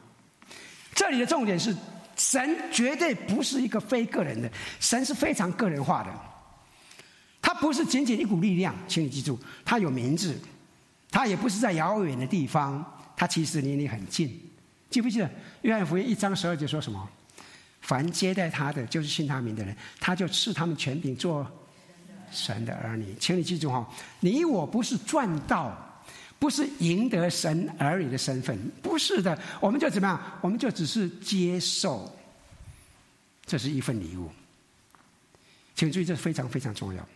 [0.94, 1.76] 这里的重点是，
[2.16, 6.10] 神绝对不是一个非个人的，神是非常个人化的。
[7.42, 10.40] 他不是仅仅一股力量，请你记住，他有名字，
[11.10, 12.84] 他也不是在遥远的地方，
[13.16, 14.40] 他其实离你很近。
[14.90, 15.30] 记不记得
[15.62, 17.10] 约翰福音一章十二节说什么？
[17.82, 21.46] 凡接待他的，就是信他名的人，他就赐他们权柄做
[22.32, 23.16] 神的儿女。
[23.20, 23.88] 请你记住哈，
[24.22, 26.04] 你我不是赚到，
[26.40, 30.20] 不是赢得神儿女的身份，不是的，我们就怎么样？
[30.42, 32.12] 我们就只是接受，
[33.46, 34.32] 这是一份礼物。
[35.76, 37.08] 请注意，这非常非常重要。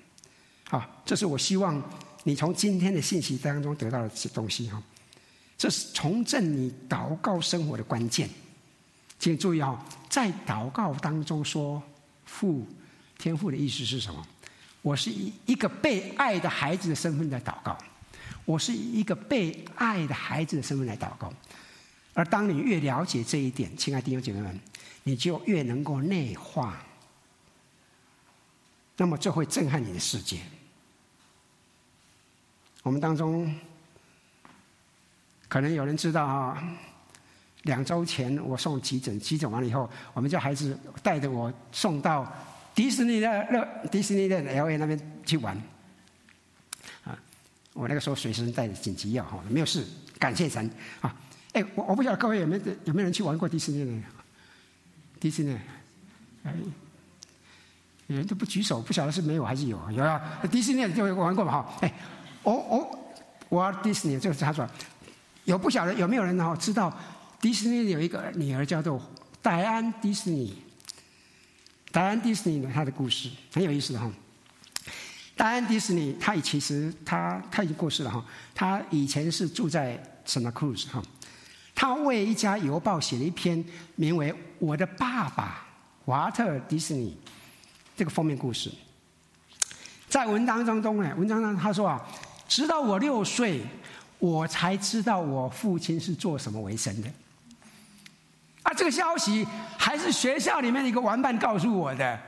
[0.69, 1.81] 好，这是我希望
[2.23, 4.83] 你从今天的信息当中得到的东西哈。
[5.59, 8.29] 这是重振你祷告生活的关键，
[9.19, 9.77] 请注意哦，
[10.09, 11.83] 在祷告当中说
[12.23, 12.65] “父
[13.17, 14.25] 天父”的意思是什么？
[14.81, 17.77] 我是以一个被爱的孩子的身份在祷告，
[18.45, 21.29] 我是以一个被爱的孩子的身份来祷告。
[22.13, 24.57] 而当你越了解这一点，亲爱的弟兄姐妹们，
[25.03, 26.81] 你就越能够内化，
[28.95, 30.39] 那么这会震撼你的世界。
[32.81, 33.53] 我们当中。
[35.49, 36.63] 可能有人知道哈，
[37.63, 42.31] 两周前我送急诊，急诊完了以后，我们家孩子带着我送到
[42.75, 45.57] 迪士尼的乐迪士尼的 L A 那边去玩。
[47.03, 47.17] 啊，
[47.73, 49.83] 我那个时候随身带着紧急药哈，没有事，
[50.19, 50.69] 感谢神
[51.01, 51.13] 啊！
[51.53, 54.07] 哎，我我不晓得各位有没有有没有人去玩过迪士尼的？
[55.19, 55.57] 迪士尼，
[56.43, 56.53] 哎，
[58.05, 59.79] 人都不举手，不晓得是没有还是有？
[59.91, 61.73] 有啊，迪士尼就玩过嘛哈！
[61.81, 61.91] 哎，
[62.43, 62.99] 我我
[63.49, 64.69] 我玩迪士尼就是他说。
[65.49, 66.95] 有不晓得有没有人哈知道，
[67.41, 69.01] 迪士尼有一个女儿叫做
[69.41, 70.55] 戴安·迪士尼。
[71.91, 74.07] 戴安·迪士尼呢她的故事很有意思哈。
[75.35, 78.23] 戴安·迪士尼，她其实她她已经过世了哈。
[78.53, 81.01] 她以前是住在 Santa Cruz 哈。
[81.73, 85.65] 她为一家邮报写了一篇名为《我的爸爸
[86.05, 87.17] 华特·迪士尼》
[87.97, 88.71] 这个封面故事。
[90.07, 91.99] 在文章当中呢，文章当中他说啊，
[92.47, 93.63] 直到我六岁。
[94.19, 97.09] 我才知道我父亲是做什么为生的。
[98.63, 102.19] 啊，这个消息还是学校里面一个玩伴告诉我的。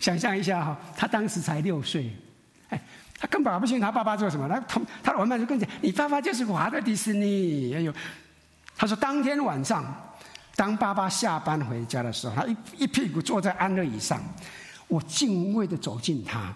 [0.00, 2.10] 想象一下哈，他当时才六岁，
[2.70, 2.80] 哎，
[3.18, 4.48] 他根本不清他爸爸做什么。
[4.48, 7.92] 他同他的玩伴就跟讲：“你爸爸就是华特迪士尼。”哎呦，
[8.74, 9.84] 他说当天晚上，
[10.56, 14.22] 当爸爸下班回家的时候，他一一屁股坐在安乐椅上，
[14.88, 16.50] 我敬畏的走近他，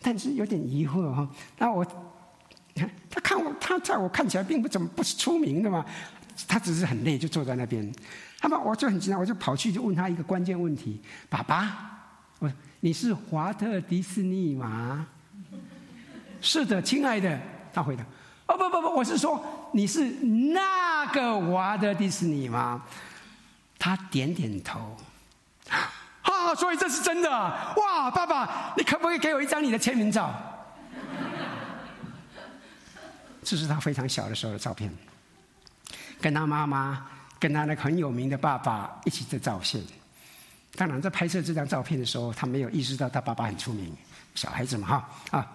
[0.00, 1.28] 但是有点疑惑哈。
[1.58, 1.86] 那我，
[3.22, 5.84] 看我，他在我看起来并不怎么不是出名的嘛，
[6.48, 7.92] 他只是很累，就坐在那边。
[8.42, 11.90] 那么我就很紧张，我就跑去就问他一个关键问题：“爸爸。”
[12.40, 15.06] 我，你是华特迪士尼吗？
[16.40, 17.40] 是的，亲爱的。
[17.72, 18.02] 他回答：
[18.48, 22.82] 哦不不不，我是说你是那个华特迪士尼吗？
[23.78, 24.96] 他点点头。
[26.22, 27.30] 啊，所以这是真的。
[27.30, 30.51] 哇，爸爸，你可不可以给我一张你的签名照？
[33.42, 34.92] 这是他非常小的时候的照片，
[36.20, 37.04] 跟他妈妈，
[37.38, 39.80] 跟他那个很有名的爸爸一起的照相。
[40.76, 43.92] 当然，在拍摄这张照片的时候，他没有意识到他爸爸很出名，
[44.34, 45.46] 小孩子嘛，哈啊。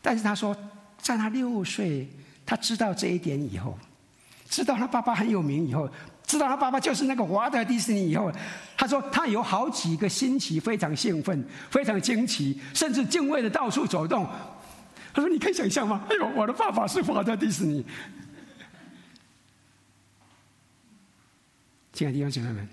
[0.00, 0.56] 但是他说，
[0.98, 2.08] 在他六岁，
[2.44, 3.78] 他知道这一点以后，
[4.48, 5.88] 知道他爸爸很有名以后，
[6.26, 8.32] 知道他爸爸就是那个华特迪士尼以后，
[8.76, 14.26] 他说他有好几个星期非常兴奋，非常惊奇，甚至敬畏的到处走动。
[15.12, 16.06] 他说：“你可以想象吗？
[16.08, 17.84] 哎呦，我的爸爸是华特迪士尼。”
[21.92, 22.68] 亲爱的弟兄姐妹们。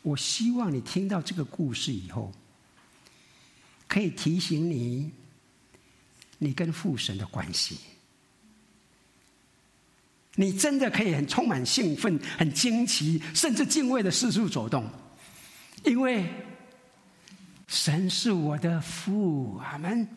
[0.00, 2.32] 我希望你听到这个故事以后，
[3.86, 5.12] 可以提醒你，
[6.38, 7.78] 你跟父神的关系。
[10.34, 14.90] 你真的可以很充满兴奋、很惊奇，甚至敬畏的四处走动，
[15.84, 16.26] 因为
[17.68, 19.58] 神是我的父。
[19.58, 20.08] 阿门。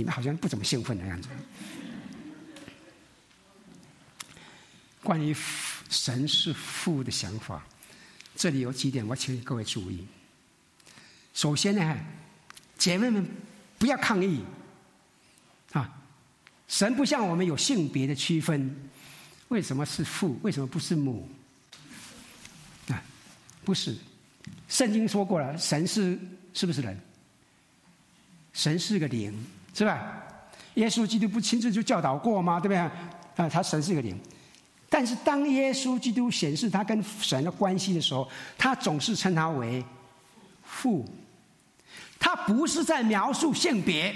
[0.00, 1.28] 你们好像不怎么兴奋的样子。
[5.02, 5.36] 关于
[5.90, 7.62] 神是父的想法，
[8.34, 10.06] 这里有几点，我请各位注意。
[11.34, 11.98] 首先呢，
[12.78, 13.28] 姐妹们
[13.78, 14.42] 不要抗议
[15.72, 16.00] 啊！
[16.66, 18.74] 神不像我们有性别的区分，
[19.48, 20.40] 为什么是父？
[20.42, 21.28] 为什么不是母？
[22.88, 23.02] 啊，
[23.66, 23.94] 不是，
[24.66, 26.18] 圣经说过了，神是
[26.54, 26.98] 是不是人？
[28.54, 29.32] 神是个灵，
[29.80, 29.98] 是吧？
[30.74, 32.60] 耶稣基督不亲自就教导过吗？
[32.60, 32.76] 对不对？
[32.76, 34.20] 啊，他神是一个灵。
[34.90, 39.82] 但是，当耶稣基督显示他跟神的关系的时候，他总是称他为
[40.62, 41.08] 父。
[42.18, 44.14] 他不是在描述性别，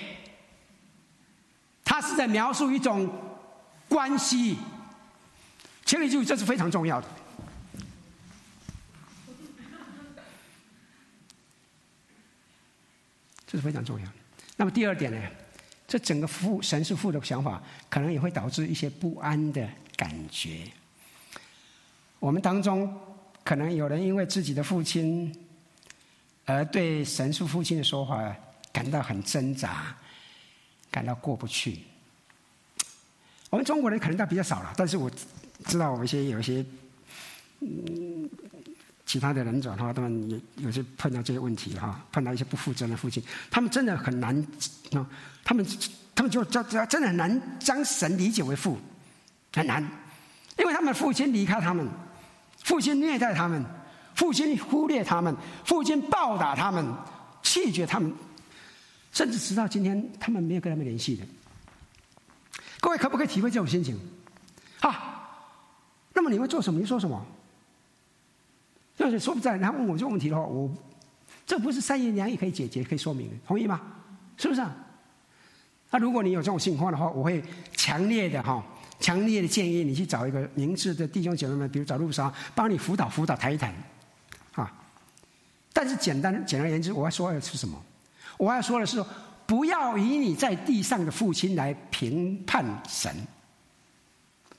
[1.82, 3.10] 他是在描述一种
[3.88, 4.58] 关系。
[5.86, 7.08] 请你注意，这是非常重要的。
[13.46, 14.12] 这是非常重要的。
[14.56, 15.18] 那么第二点呢？
[15.94, 19.64] 这整个父神是父的想法，可能也会导致一些不安的。
[19.96, 20.64] 感觉，
[22.18, 22.92] 我们当中
[23.44, 25.32] 可能有人因为自己的父亲
[26.46, 28.34] 而对神是父亲的说法
[28.72, 29.96] 感到很挣扎，
[30.90, 31.78] 感到过不去。
[33.50, 35.08] 我们中国人可能倒比较少了，但是我
[35.66, 36.66] 知道我们一些有一些
[37.60, 38.28] 嗯
[39.14, 44.36] 其他的人转哈，他们也有些碰到这些问题哈，碰到一些不负责任的父亲，他们真的很难
[44.90, 45.06] 啊，
[45.44, 45.64] 他们
[46.16, 48.76] 他们就真真的很难将神理解为父。
[49.52, 49.80] 很难，
[50.58, 51.88] 因为他们父亲离开他们，
[52.64, 53.64] 父亲虐待他们，
[54.16, 55.32] 父亲忽略他们，
[55.64, 56.84] 父亲暴打他们，
[57.40, 58.12] 弃绝他们，
[59.12, 61.24] 甚至直到今天，他们没有跟他们联系的。
[62.80, 63.96] 各位可不可以体会这种心情？
[64.80, 65.30] 啊，
[66.12, 66.80] 那么你会做什么？
[66.80, 67.24] 你说什么？
[68.96, 70.70] 就是说不在，他问我这个问题的话，我
[71.46, 73.80] 这不是三言两语可以解决、可以说明的，同意吗？
[74.36, 74.74] 是不是啊？
[75.90, 77.42] 那如果你有这种情况的话，我会
[77.76, 78.64] 强烈的哈。
[79.00, 83.74] 强烈的建议你去找一个明智的弟兄姐妹们，比如找路上帮你辅导辅导谈一谈，
[84.54, 84.72] 啊！
[85.72, 87.76] 但是简单简而言之，我要说的是什么？
[88.38, 89.04] 我要说的是，
[89.44, 93.14] 不要以你在地上的父亲来评判神。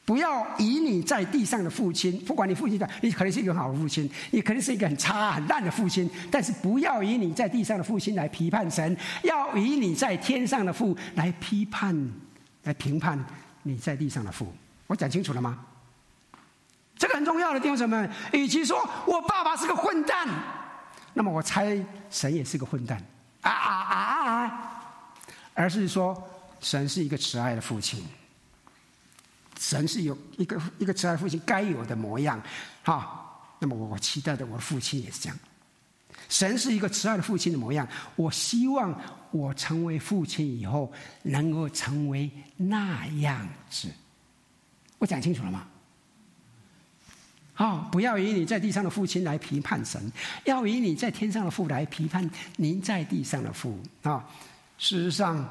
[0.06, 12.12] 不要以你在地上的父亲，不管你父亲的，你可能是一个好的父亲，你可能是一个很差很烂的父亲，但是不要以你在地上的父亲来批判神，要以你在天上的父来批判，
[12.64, 13.24] 来评判。
[13.68, 14.54] 你在地上的父，
[14.86, 15.58] 我讲清楚了吗？
[16.96, 20.28] 这个很重要的弟兄姊妹，与其说我爸爸是个混蛋，
[21.16, 23.04] 那么我猜神也是个混蛋
[23.42, 24.82] 啊啊啊啊！
[25.56, 26.16] 而是说
[26.60, 28.06] 神是一个慈爱的父亲，
[29.60, 32.42] 神是有一个一个慈爱父亲该有的模样，
[32.84, 35.40] 好，那么我期待的我的父亲也是这样。
[36.28, 39.00] 神是一个慈爱的父亲的模样，我希望
[39.32, 40.92] 我成为父亲以后
[41.24, 43.88] 能够成为那样子。
[44.98, 45.68] 我讲清楚了吗？
[47.54, 50.12] 好，不要以你在地上的父亲来批判神，
[50.44, 54.26] 要以你在天上的父来批判您在地上的父啊！
[54.78, 55.48] 事实上，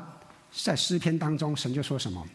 [0.52, 2.26] 在诗篇当中，神就说什么？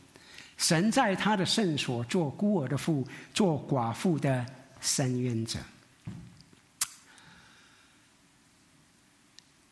[0.59, 4.45] 神在他的圣所做孤儿的父，做寡妇的
[4.81, 5.57] 伸冤者。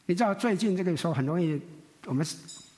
[0.06, 1.62] 你知道最近这个时候很容易，
[2.06, 2.26] 我们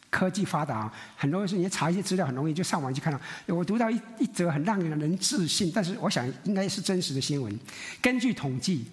[0.10, 3.22] 科技发达，很多时候你查一些资料很容易就上网去看到。
[3.46, 7.60] 我读到一一则很让人自信，但是我想应该是真实的新闻。
[8.02, 8.88] 根据统计，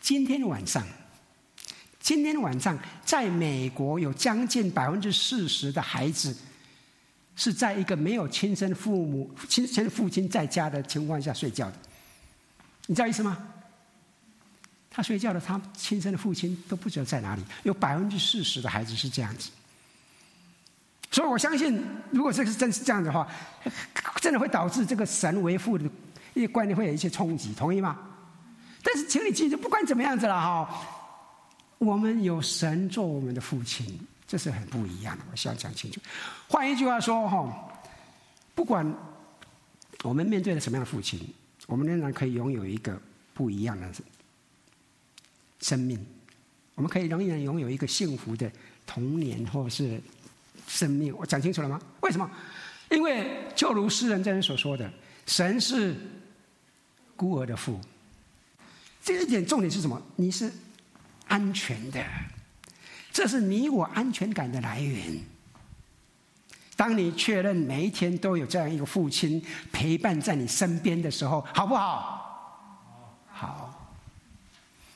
[0.00, 0.84] 今天晚上，
[2.00, 6.36] 今天晚上在美国有将近百分之四十的孩子
[7.36, 11.76] 是在一个没有亲生父母、亲生父亲在家的情况下睡觉的。
[12.86, 13.36] 你知道意思吗？
[14.90, 17.42] 他睡觉的，他亲生的父亲都不知道在哪里。
[17.64, 19.50] 有百分之四十的孩子是这样子，
[21.10, 21.78] 所以我相信，
[22.10, 23.28] 如果这个是真是这样的话，
[24.22, 25.84] 真的会导致这个神为父的
[26.32, 27.98] 一些观念会有一些冲击，同意吗？
[28.82, 30.86] 但是请你记住，不管怎么样子了哈，
[31.76, 33.84] 我们有神做我们的父亲，
[34.26, 35.24] 这是很不一样的。
[35.30, 36.00] 我需要讲清楚。
[36.48, 37.68] 换一句话说哈，
[38.54, 38.90] 不管
[40.02, 41.32] 我们面对了什么样的父亲，
[41.66, 43.00] 我们仍然可以拥有一个
[43.34, 43.90] 不一样的。
[45.58, 45.98] 生命，
[46.74, 48.48] 我们可以仍然拥有一个幸福的
[48.86, 49.98] 童年，或是
[50.68, 51.16] 生命。
[51.16, 51.80] 我讲清楚了吗？
[52.02, 52.30] 为什么？
[52.90, 54.88] 因为就如诗人这人所说的，
[55.24, 55.96] 神是
[57.16, 57.80] 孤儿的父。
[59.02, 60.00] 这一点重点是什么？
[60.14, 60.52] 你是
[61.26, 62.04] 安全的，
[63.16, 65.18] 这是你我安全感的来源。
[66.76, 69.42] 当你确认每一天都有这样一个父亲
[69.72, 73.16] 陪伴在你身边的时候，好不好？
[73.32, 73.94] 好。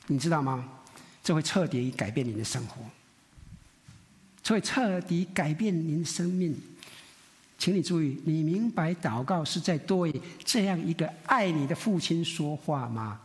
[0.07, 0.69] 你知道吗？
[1.25, 2.83] 这会彻底改变你的生活，
[4.43, 6.55] 这会彻底改变您的生命。
[7.57, 13.19] 请你注意，你明白祷告是在对这样一个爱你的父亲说话吗？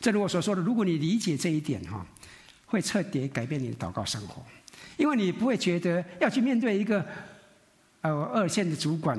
[0.00, 2.06] 正如我所说的，如果你理解这一点哈，
[2.70, 4.42] 会彻底改变你的祷告生活，
[4.96, 7.04] 因为你不会觉得要去面对一个
[8.00, 9.18] 呃二线的主管，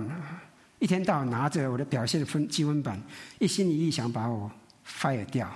[0.80, 3.00] 一天到晚拿着我的表现分积分板，
[3.38, 4.50] 一心一意想把我。
[4.84, 5.50] fire 掉，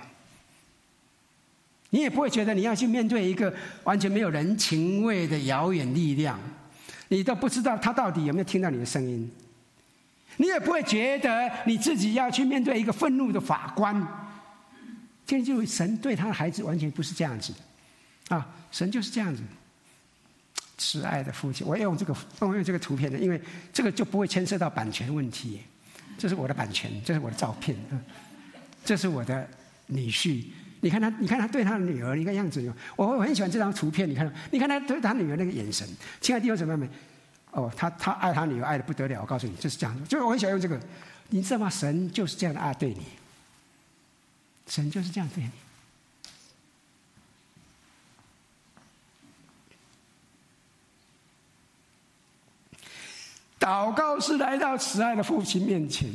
[1.90, 6.38] 你也不会觉得你要去面对一个完全没有人情味的遥远力量，
[7.08, 9.30] 你都不知道他到底有没有听到你的声音，
[10.36, 14.00] 你也不会觉得你自己要去面对一个愤怒的法官。
[15.26, 17.52] 这就神对他的孩子完全不是这样子，
[18.28, 19.42] 啊，神就是这样子，
[20.78, 21.66] 慈爱的父亲。
[21.66, 23.40] 我要用这个，我用这个图片的，因为
[23.72, 25.60] 这个就不会牵涉到版权问题。
[26.18, 27.76] 这是我的版权，这是我的照片。
[28.84, 29.48] 这是我的
[29.86, 30.44] 女婿，
[30.80, 35.84] 你看他，你看他对他的女儿，你看样子，我我很喜欢这张图片，你看，你看他对他女儿那个眼神，
[36.20, 36.88] 亲爱的弟兄姊妹们，
[37.50, 40.80] 哦，他他爱他女儿爱的不得了，我告诉你，就是这样，就是我很喜欢用这个，
[41.30, 41.68] 你知道吗？
[41.68, 43.02] 神就是这样的爱对你，
[44.68, 45.50] 神就是这样对你。
[53.58, 56.08] 祷告是来到慈爱的父亲面前。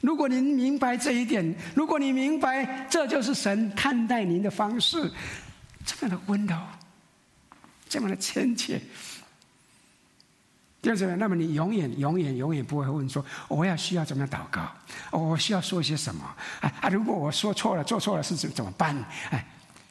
[0.00, 5.10] 如果您明白这一点，如果你明白这就是神看待您的方式，
[5.84, 6.56] 这么的温柔，
[7.88, 8.78] 这么的亲切，
[10.80, 14.70] 弟兄姊妹，那么你永远、永远、永远不会问说：“我要需要怎么样祷告？
[15.10, 16.24] 我需要说些什么？”
[16.62, 16.88] 啊啊！
[16.88, 18.96] 如果我说错了、做错了是怎怎么办？
[19.30, 19.44] 哎，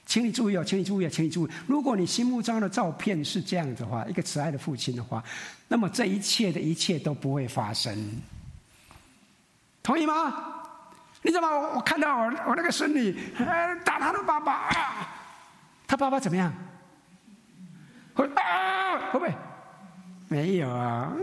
[0.07, 1.51] 请你注意哦，请你注意哦，请你注意。
[1.67, 5.21] 如果你心目中的照片是这样的话，一个慈爱的父亲的话，
[5.67, 8.19] 那么这一切的一切都不会发生。
[9.83, 10.63] 同意吗？
[11.21, 11.47] 你怎么？
[11.75, 13.11] 我看到我我那个孙女
[13.83, 15.15] 打他的爸爸，啊，
[15.85, 16.53] 他爸爸怎么样？
[18.13, 19.11] 会啊？
[19.11, 19.33] 会不会？
[20.29, 21.13] 没有啊。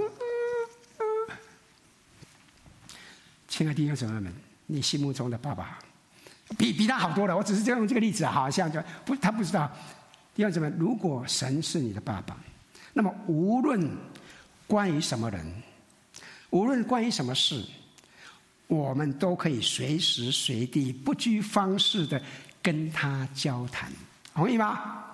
[3.48, 4.34] 亲爱的弟兄姊妹们，
[4.66, 5.78] 你心目中的爸爸
[6.58, 7.36] 比比他好多了。
[7.36, 9.70] 我只是就用这个例子，好像就不他不知道。
[10.34, 12.36] 弟兄姊妹，如果神是你的爸爸，
[12.92, 13.90] 那么无论
[14.66, 15.62] 关于什么人，
[16.50, 17.64] 无论关于什么事。
[18.66, 22.20] 我们都可以随时随地不拘方式的
[22.62, 23.92] 跟他交谈，
[24.32, 25.04] 同意吗？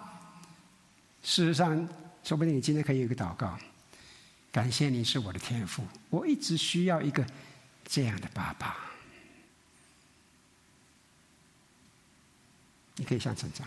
[1.20, 1.86] 事实上，
[2.22, 3.58] 说不定你今天可以有一个祷告，
[4.52, 7.26] 感谢你是我的天父，我一直需要一个
[7.84, 8.89] 这样的爸爸。
[13.00, 13.66] 你可以向成长。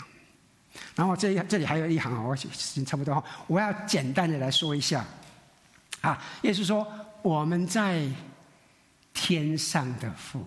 [0.96, 5.04] 然后这这里还有一行，我时间差不多，我要简单的来说一下。
[6.00, 6.88] 啊，也是说
[7.22, 8.08] 我们在。
[9.16, 10.44] 天上的父，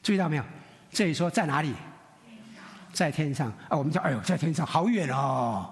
[0.00, 0.44] 注意到没有？
[0.92, 1.74] 这里说在哪里？
[2.92, 3.76] 在天上啊！
[3.76, 5.68] 我们说，哎呦，在天上好远哦，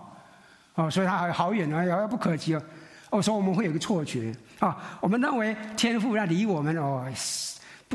[0.74, 2.62] 哦，所以他好远哦，遥遥不可及哦。
[3.10, 7.08] 我说我们会有个错觉啊，我们认为天父要离我们哦，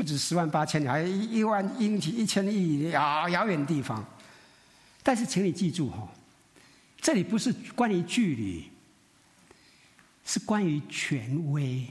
[0.00, 4.02] 不止十万八千里，还一万英里、一千亿啊，遥远地方。
[5.02, 6.08] 但是，请你记住哈，
[7.02, 8.70] 这里不是关于距离，
[10.24, 11.86] 是关于权威。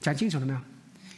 [0.00, 0.58] 讲清楚了没有？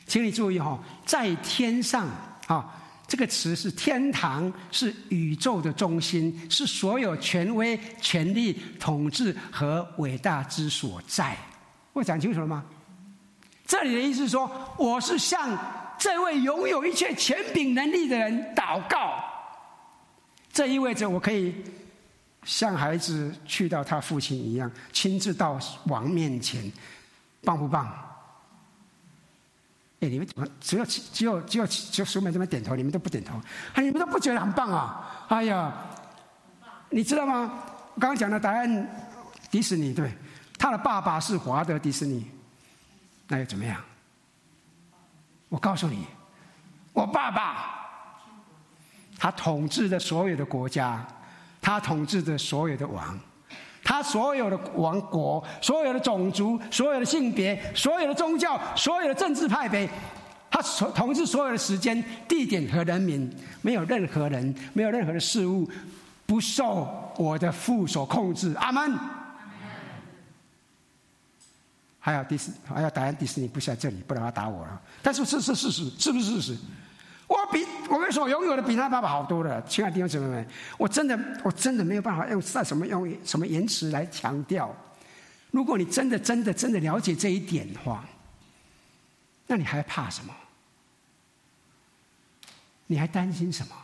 [0.09, 2.09] 请你注意哈，在天上
[2.49, 2.81] 啊。
[3.07, 11.39] 这个词是天堂，是宇宙的中心，是所有权威、权力、统治和伟大之所在。
[11.93, 12.65] 我讲清楚了吗？
[13.67, 15.57] 这里的意思是说，我是向
[15.99, 19.23] 这位拥有一切权柄能力的人祷告。
[20.53, 21.55] 这意味着我可以
[22.45, 26.71] 像孩子去到他父亲一样，亲自到王面前，
[27.43, 27.87] 棒不棒？
[30.01, 33.37] 哎你们怎么只有只有只有只有苏美这么点头，你们都不点头？
[33.73, 35.27] 啊，你们都不觉得很棒啊？
[35.29, 35.73] 哎呀，
[36.91, 37.65] 你知道吗？
[37.99, 38.89] 刚刚讲的答案，
[39.51, 40.13] 迪士尼对，
[40.59, 42.27] 他的爸爸是华德迪士尼，
[43.29, 43.81] 那又怎么样？
[45.49, 46.05] 我告诉你，
[46.93, 47.87] 我爸爸，
[49.19, 51.07] 他统治的所有的国家，
[51.61, 53.19] 他统治的所有的王。
[53.87, 59.87] 他所有的王国、所有的种族、所有的性别、所有的宗教、所有的政治派别，
[60.51, 65.71] 他所统治所有的时间、地点和人民，没有任何人、没有任何的事物
[66.25, 68.55] 不受我的父所控制。
[68.59, 68.99] 阿门。
[72.05, 74.83] 还有第四，还有答案，迪士尼不是在这里，不然他打我了。
[75.01, 76.59] 但是这是事实，是不是事实？
[77.27, 80.47] 我比我们所拥有的比他爸爸好多了，亲爱的弟兄姊妹们，
[80.77, 84.77] 我真的我真的没有办法用在什么用什么言辞来强调。
[85.51, 88.05] 如果你真的真的真的了解这一点的话，
[89.47, 90.35] 那你还怕什么？
[92.87, 93.75] 你还担心什么？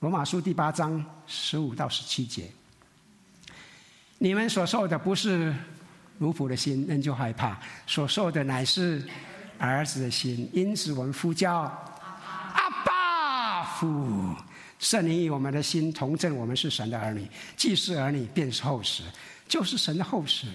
[0.00, 2.50] 罗马书第八章十五到十七节，
[4.18, 5.54] 你们所受的不是
[6.18, 7.56] 奴仆的心，仍旧害怕；
[7.86, 9.02] 所受的乃是
[9.58, 11.52] 儿子的心，因此我们呼叫
[12.52, 13.64] 阿爸。
[13.78, 14.34] 父，
[14.78, 17.28] 圣灵与我们的心同证，我们是神的儿女。
[17.56, 19.02] 既是儿女，便是后嗣，
[19.46, 20.46] 就是神的后嗣。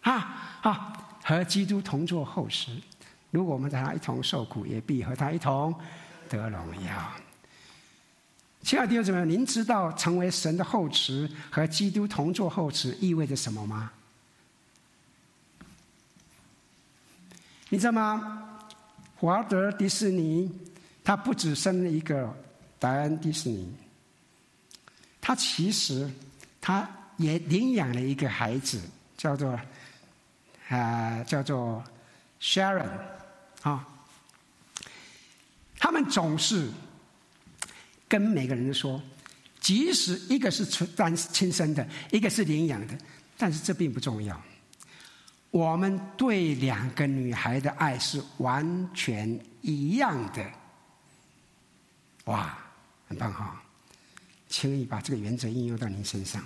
[0.00, 0.92] 啊啊，
[1.22, 2.70] 和基督同作后嗣。
[3.30, 5.74] 如果我们和他一同受苦，也必和他一同
[6.28, 7.12] 得荣耀。
[8.62, 13.90] 亲爱的弟兄姊妹，您知道成为神的后嗣和基督同作后嗣意味着什么吗？
[17.72, 18.60] 你知道吗？
[19.16, 20.52] 华德迪士尼，
[21.02, 22.30] 他不只生了一个。
[22.78, 23.72] 戴安·迪士尼，
[25.22, 26.10] 他其实
[26.60, 28.78] 他也领养了一个孩子，
[29.16, 29.58] 叫做
[30.68, 31.82] 啊、叫做
[32.40, 32.90] Sharon
[33.62, 33.88] 啊。
[35.78, 36.68] 他们总是
[38.06, 39.00] 跟每个人说，
[39.60, 42.98] 即使一个是单亲生的，一个是领养的，
[43.38, 44.38] 但是这并不重要。
[45.52, 50.44] 我们对两个女孩的爱是完全一样的。
[52.24, 52.58] 哇！
[53.08, 53.62] 很棒哈，
[54.48, 56.42] 请你把这个原则应用到您身上。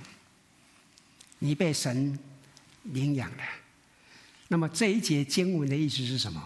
[1.39, 2.19] 你被神
[2.83, 3.45] 领养了，
[4.49, 6.43] 那么这一节经文的意思是什么？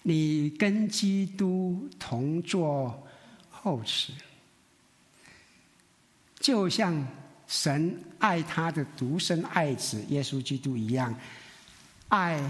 [0.00, 3.06] 你跟基督同作
[3.50, 4.12] 后嗣，
[6.38, 7.06] 就像
[7.46, 11.14] 神爱他的独生爱子耶稣基督一样，
[12.08, 12.40] 爱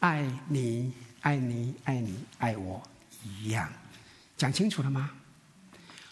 [0.00, 2.82] 爱你，爱你，爱你，爱我
[3.24, 3.68] 一样。
[4.36, 5.10] 讲清楚了吗？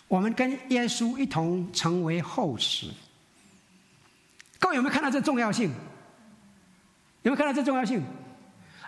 [0.08, 2.90] 我们跟耶稣一同成为后世。
[4.58, 5.70] 各位有没有看到这重要性？
[7.22, 8.02] 有没有看到这重要性？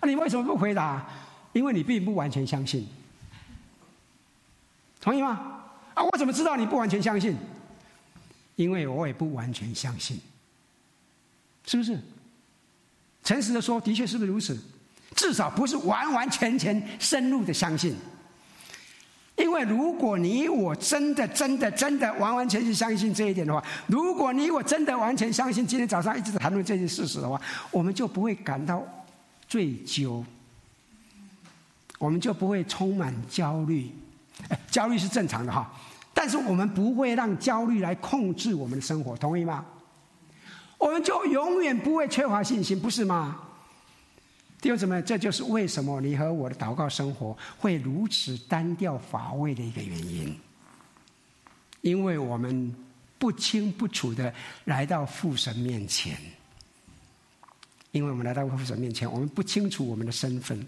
[0.01, 1.05] 啊，你为什么不回答？
[1.53, 2.87] 因为你并不完全相信。
[5.01, 5.63] 同意吗？
[5.95, 7.37] 啊，我怎么知道你不完全相信？
[8.55, 10.21] 因为我也不完全相信。
[11.67, 11.99] 是不是？
[13.23, 14.57] 诚实的说，的确是不是如此？
[15.15, 17.95] 至少不是完完全全深入的相信。
[19.37, 27.41] 因为如果你我真的真的真的完完全全相信这一点的话，如果你我真的完全相信今天早上一直在谈论这件事实的话，
[27.71, 28.83] 我们就不会感到
[29.47, 30.25] 醉疚，
[31.99, 33.91] 我们就不会充满焦虑。
[34.71, 35.71] 焦虑是正常的哈，
[36.15, 39.65] 但是我们不会让焦虑来控制我们的生活，同意吗？
[40.79, 43.41] 我们就永远不会缺乏信心，不是吗？
[44.61, 50.39] 弟兄姊妹，这就是为什么你和我的祷告生活会如此单调乏味的一个原因。
[51.83, 52.75] 因为我们
[53.19, 54.33] 不清不楚的
[54.65, 56.17] 来到父神面前，
[57.93, 60.67] 因为我们来到父神面前，我们不清楚我们的身份，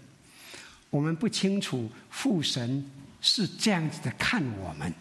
[0.89, 2.89] 我们不清楚父神
[3.21, 4.93] 是这样子的看我们，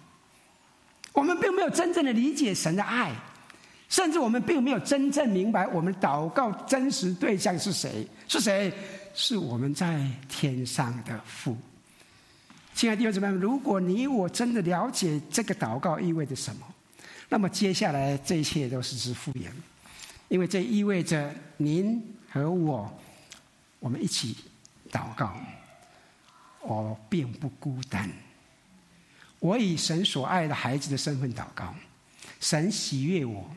[1.12, 3.14] 我们并没有真正的理解神的爱，
[3.88, 8.06] 甚至我们并没有真正明白我们祷告真实对象是谁？
[8.28, 8.72] 是谁？
[9.14, 11.56] 是我们在天上的父。
[12.74, 16.66] 亲爱的弟兄姊妹们，如果你我真的了解这个祷告意味着什么，
[17.28, 19.48] 那么接下来这一切都是是敷衍，
[20.28, 22.92] 因为这意味着您和我，
[23.80, 24.36] 我们一起
[24.92, 25.34] 祷告。
[26.60, 28.10] 我并不孤单，
[29.38, 31.74] 我以神所爱的孩子的身份祷告，
[32.40, 33.48] 神喜悦我。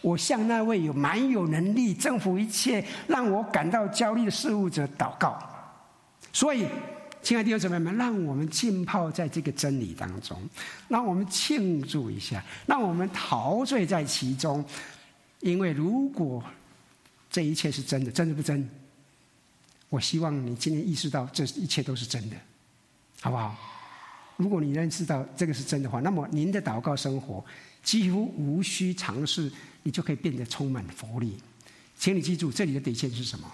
[0.00, 5.36] 我向那位有蛮有能力征服一切、让我感到焦虑的事物者祷告。
[6.32, 6.66] 所以，
[7.20, 10.40] 亲爱的弟兄姊妹们，让我们浸泡在这个真理当中，
[10.86, 14.64] 让我们庆祝一下，让我们陶醉在其中。
[15.40, 16.42] 因为如果
[17.30, 18.68] 这一切是真的，真的不真？
[19.88, 22.36] 我希望你今天意识到这一切都是真的，
[23.20, 23.56] 好不好？
[24.36, 27.44] 如果你认识到这个是真的话，那么您的祷告生活
[27.82, 29.50] 几乎无需尝试。
[29.82, 31.36] 你就可以变得充满活力。
[31.98, 33.50] 请你记住，这里的底线是什么？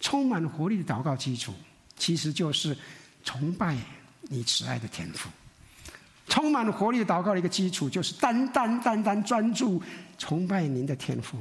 [0.00, 1.52] 充满活力的祷告基础，
[1.96, 2.76] 其实就是
[3.24, 3.76] 崇拜
[4.22, 5.28] 你慈爱的天赋。
[6.26, 9.82] 充满活力的祷告的一个基础，就是单单单单专注
[10.16, 11.36] 崇拜您的天赋。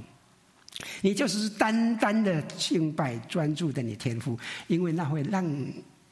[1.02, 4.38] 你就是单单的敬拜专注的你天赋，
[4.68, 5.46] 因为那会让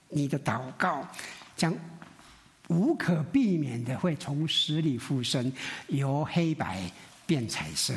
[0.10, 1.08] 你的祷告
[1.56, 1.74] 将
[2.68, 5.52] 无可避免的会从死里复生，
[5.88, 6.90] 由黑白。
[7.28, 7.94] 变彩色。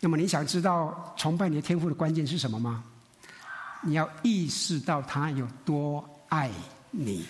[0.00, 2.82] 那么你想知道崇拜你的天赋的关键是什么吗？
[3.82, 6.50] 你要意识到他有多爱
[6.90, 7.26] 你。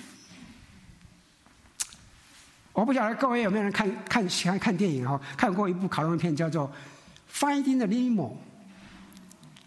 [2.73, 5.21] 我不晓得各位有没有人看看喜欢看电影哈？
[5.37, 6.69] 看过一部卡通片叫做
[7.33, 8.31] 《Finding the Nemo》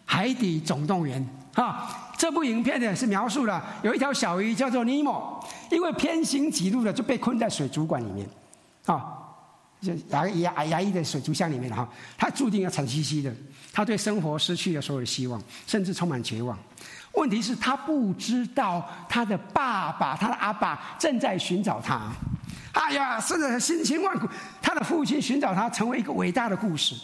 [0.05, 2.11] 海底总动员哈。
[2.17, 8.29] 这部影片呢是描述了有一条小鱼叫做尼莫，因为偏行己路的就被困在水族馆里面
[8.85, 9.16] 啊。
[9.79, 13.33] 就牙牙牙医的水族箱里面哈，他注定要惨兮兮的。
[13.71, 16.57] 他对生活失去了所有的希望，甚至充满绝望。
[17.13, 22.11] 问题是，他不知道他的爸爸，他的阿爸正在寻找他。
[22.73, 24.27] 哎呀，甚至辛辛万苦，
[24.61, 26.95] 他的父亲寻找他，成为一个伟大的故事。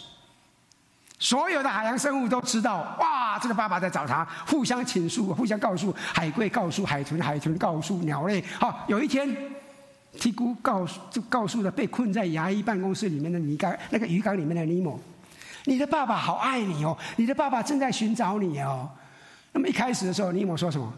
[1.20, 8.42] 所有的海洋生物都知道，哇，这个爸爸在找他，互相倾诉，互相告诉海龟，告诉海豚，海豚告诉鸟类。
[8.58, 9.36] 好，有一天。
[10.18, 14.98] 鹈鹕告诉就告诉了被困在牙医办公室里面的尼缸那个鱼缸里面的尼莫，
[15.64, 18.88] 你的爸爸好爱你哦，你的爸爸正在寻找你哦。
[19.52, 20.92] 那么一开始的时候，尼莫说什么？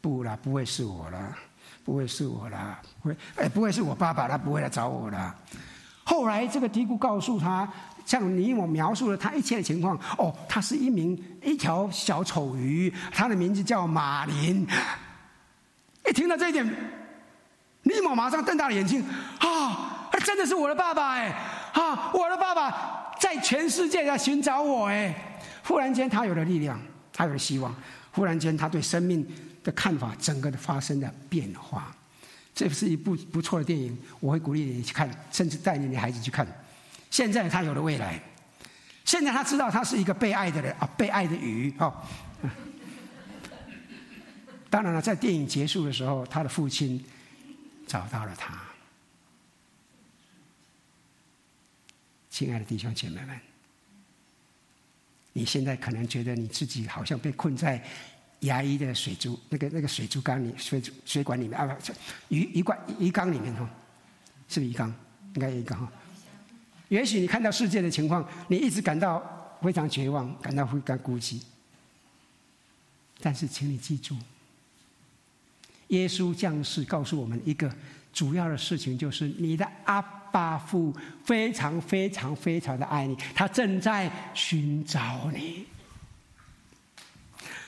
[0.00, 1.36] 不啦，不会是我啦，
[1.84, 5.34] 不会是我啦，会哎，不会是我爸爸，他不会来找我啦。
[6.04, 7.68] 后来这个鹈鹕告诉他，
[8.04, 9.98] 向尼莫描述了他一切的情况。
[10.18, 14.64] 哦，他是一名一条小丑鱼，他的名字叫马林。
[16.08, 16.64] 一听到这一点。
[17.86, 19.00] 尼莫马上瞪大了眼睛，
[19.38, 21.28] 啊，他真的是我的爸爸哎，
[21.72, 25.14] 啊，我的爸爸在全世界在寻找我哎。
[25.62, 26.80] 忽然间，他有了力量，
[27.12, 27.74] 他有了希望。
[28.10, 29.24] 忽然间，他对生命
[29.62, 31.94] 的看法整个的发生了变化。
[32.52, 36.44] 这是一部不错的电影，我会鼓励你去看，甚至带你的孩子去看。
[37.08, 38.20] 现在他有了未来，
[39.04, 41.94] 现在他知道他是一个被爱的人啊，被爱的鱼啊。
[44.68, 47.04] 当然了，在电影结束的时候，他的父亲。
[47.86, 48.60] 找到了他，
[52.28, 53.40] 亲爱的弟兄姐妹们，
[55.32, 57.82] 你现在可能觉得你自己好像被困在
[58.40, 61.92] 牙医的水珠那个那个水珠缸里水水管里面啊，不，
[62.28, 63.70] 鱼鱼管鱼缸里面哈，
[64.48, 64.92] 是不是鱼缸？
[65.34, 65.92] 应该鱼缸哈。
[66.88, 71.42] 也许你看到世界的情况，你一直感到非常绝望，感到非常孤寂。
[73.20, 74.16] 但是，请你记住。
[75.88, 77.70] 耶稣降世告诉我们一个
[78.12, 85.66] 主要的事情，就是你的阿爸父非常非常非常的爱你，他正在寻找你，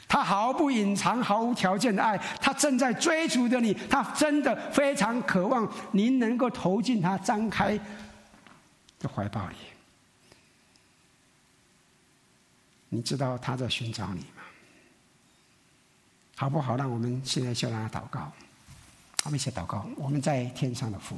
[0.08, 7.78] 他毫不隐藏、毫无条件的爱，他正在追逐着你，他真的非常渴望您能够投进他张开
[8.98, 9.56] 的怀抱里。
[12.88, 14.24] 你知道他在寻找你。
[16.40, 16.76] 好不好？
[16.76, 18.30] 让我们现在就让他祷告。
[19.24, 19.84] 我们一起祷告。
[19.96, 21.16] 我们在天上的父，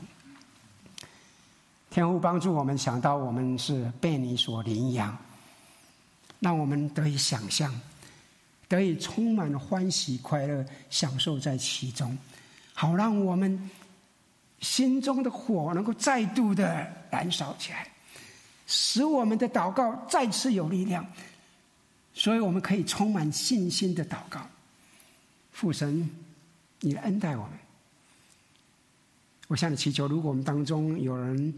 [1.91, 5.15] 天父帮助我们想到我们是被你所领养，
[6.39, 7.71] 让我们得以想象，
[8.67, 12.17] 得以充满欢喜快乐，享受在其中，
[12.73, 13.71] 好让我们
[14.61, 17.87] 心中的火能够再度的燃烧起来，
[18.67, 21.07] 使我们的祷告再次有力量，
[22.15, 24.41] 所以我们可以充满信心的祷告。
[25.53, 26.09] 父神，
[26.81, 27.53] 你来恩待我们。
[29.49, 31.53] 我向你祈求，如果我们当中有人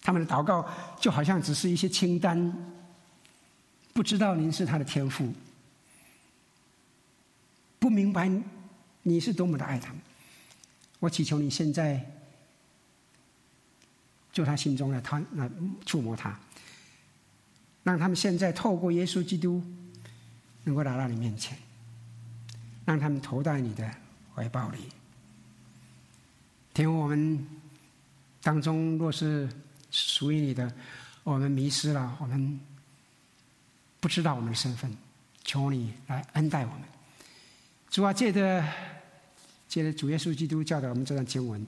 [0.00, 0.66] 他们的祷告
[0.98, 2.52] 就好像只是一些清单，
[3.92, 5.30] 不知道您是他的天父，
[7.78, 8.30] 不明白
[9.02, 10.00] 你是多么的爱他们。
[11.00, 12.02] 我祈求你现在
[14.32, 15.50] 就他心中的他来
[15.84, 16.38] 触摸他，
[17.82, 19.62] 让他们现在透过耶稣基督
[20.64, 21.58] 能够来到你面前，
[22.90, 23.88] 让他们投在你的
[24.34, 24.78] 怀抱里。
[26.74, 27.46] 听我们
[28.42, 29.48] 当中若是。
[29.92, 30.72] 属于你的，
[31.24, 32.60] 我们迷失了，我们
[33.98, 34.96] 不知道我们的身份，
[35.42, 36.82] 求你来恩待我们。
[37.90, 38.64] 主啊，借着
[39.66, 41.66] 借着主耶稣基督教导我们这段经文，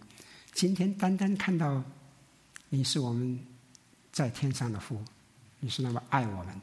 [0.52, 1.82] 今天单单看到
[2.68, 3.36] 你是我们
[4.12, 5.02] 在天上的父，
[5.58, 6.60] 你是那么爱我们，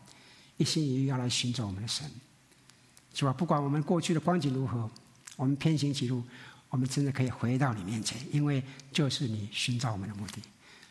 [0.55, 2.09] 一心一意要来寻找我们的神。
[3.13, 4.89] 是吧，不管我们过去的光景如何，
[5.35, 6.23] 我们偏行歧路，
[6.69, 10.41] 我们真的可以回到你面前，因为就是你寻找我们的目的。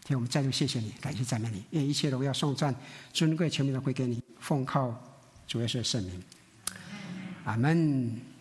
[0.07, 2.75] 所以，我们再度谢谢你，感谢赞美你，愿一切荣耀颂赞、
[3.13, 4.95] 尊贵全部都归给你，奉靠
[5.47, 6.23] 主耶稣的圣名，
[7.45, 8.38] 阿门。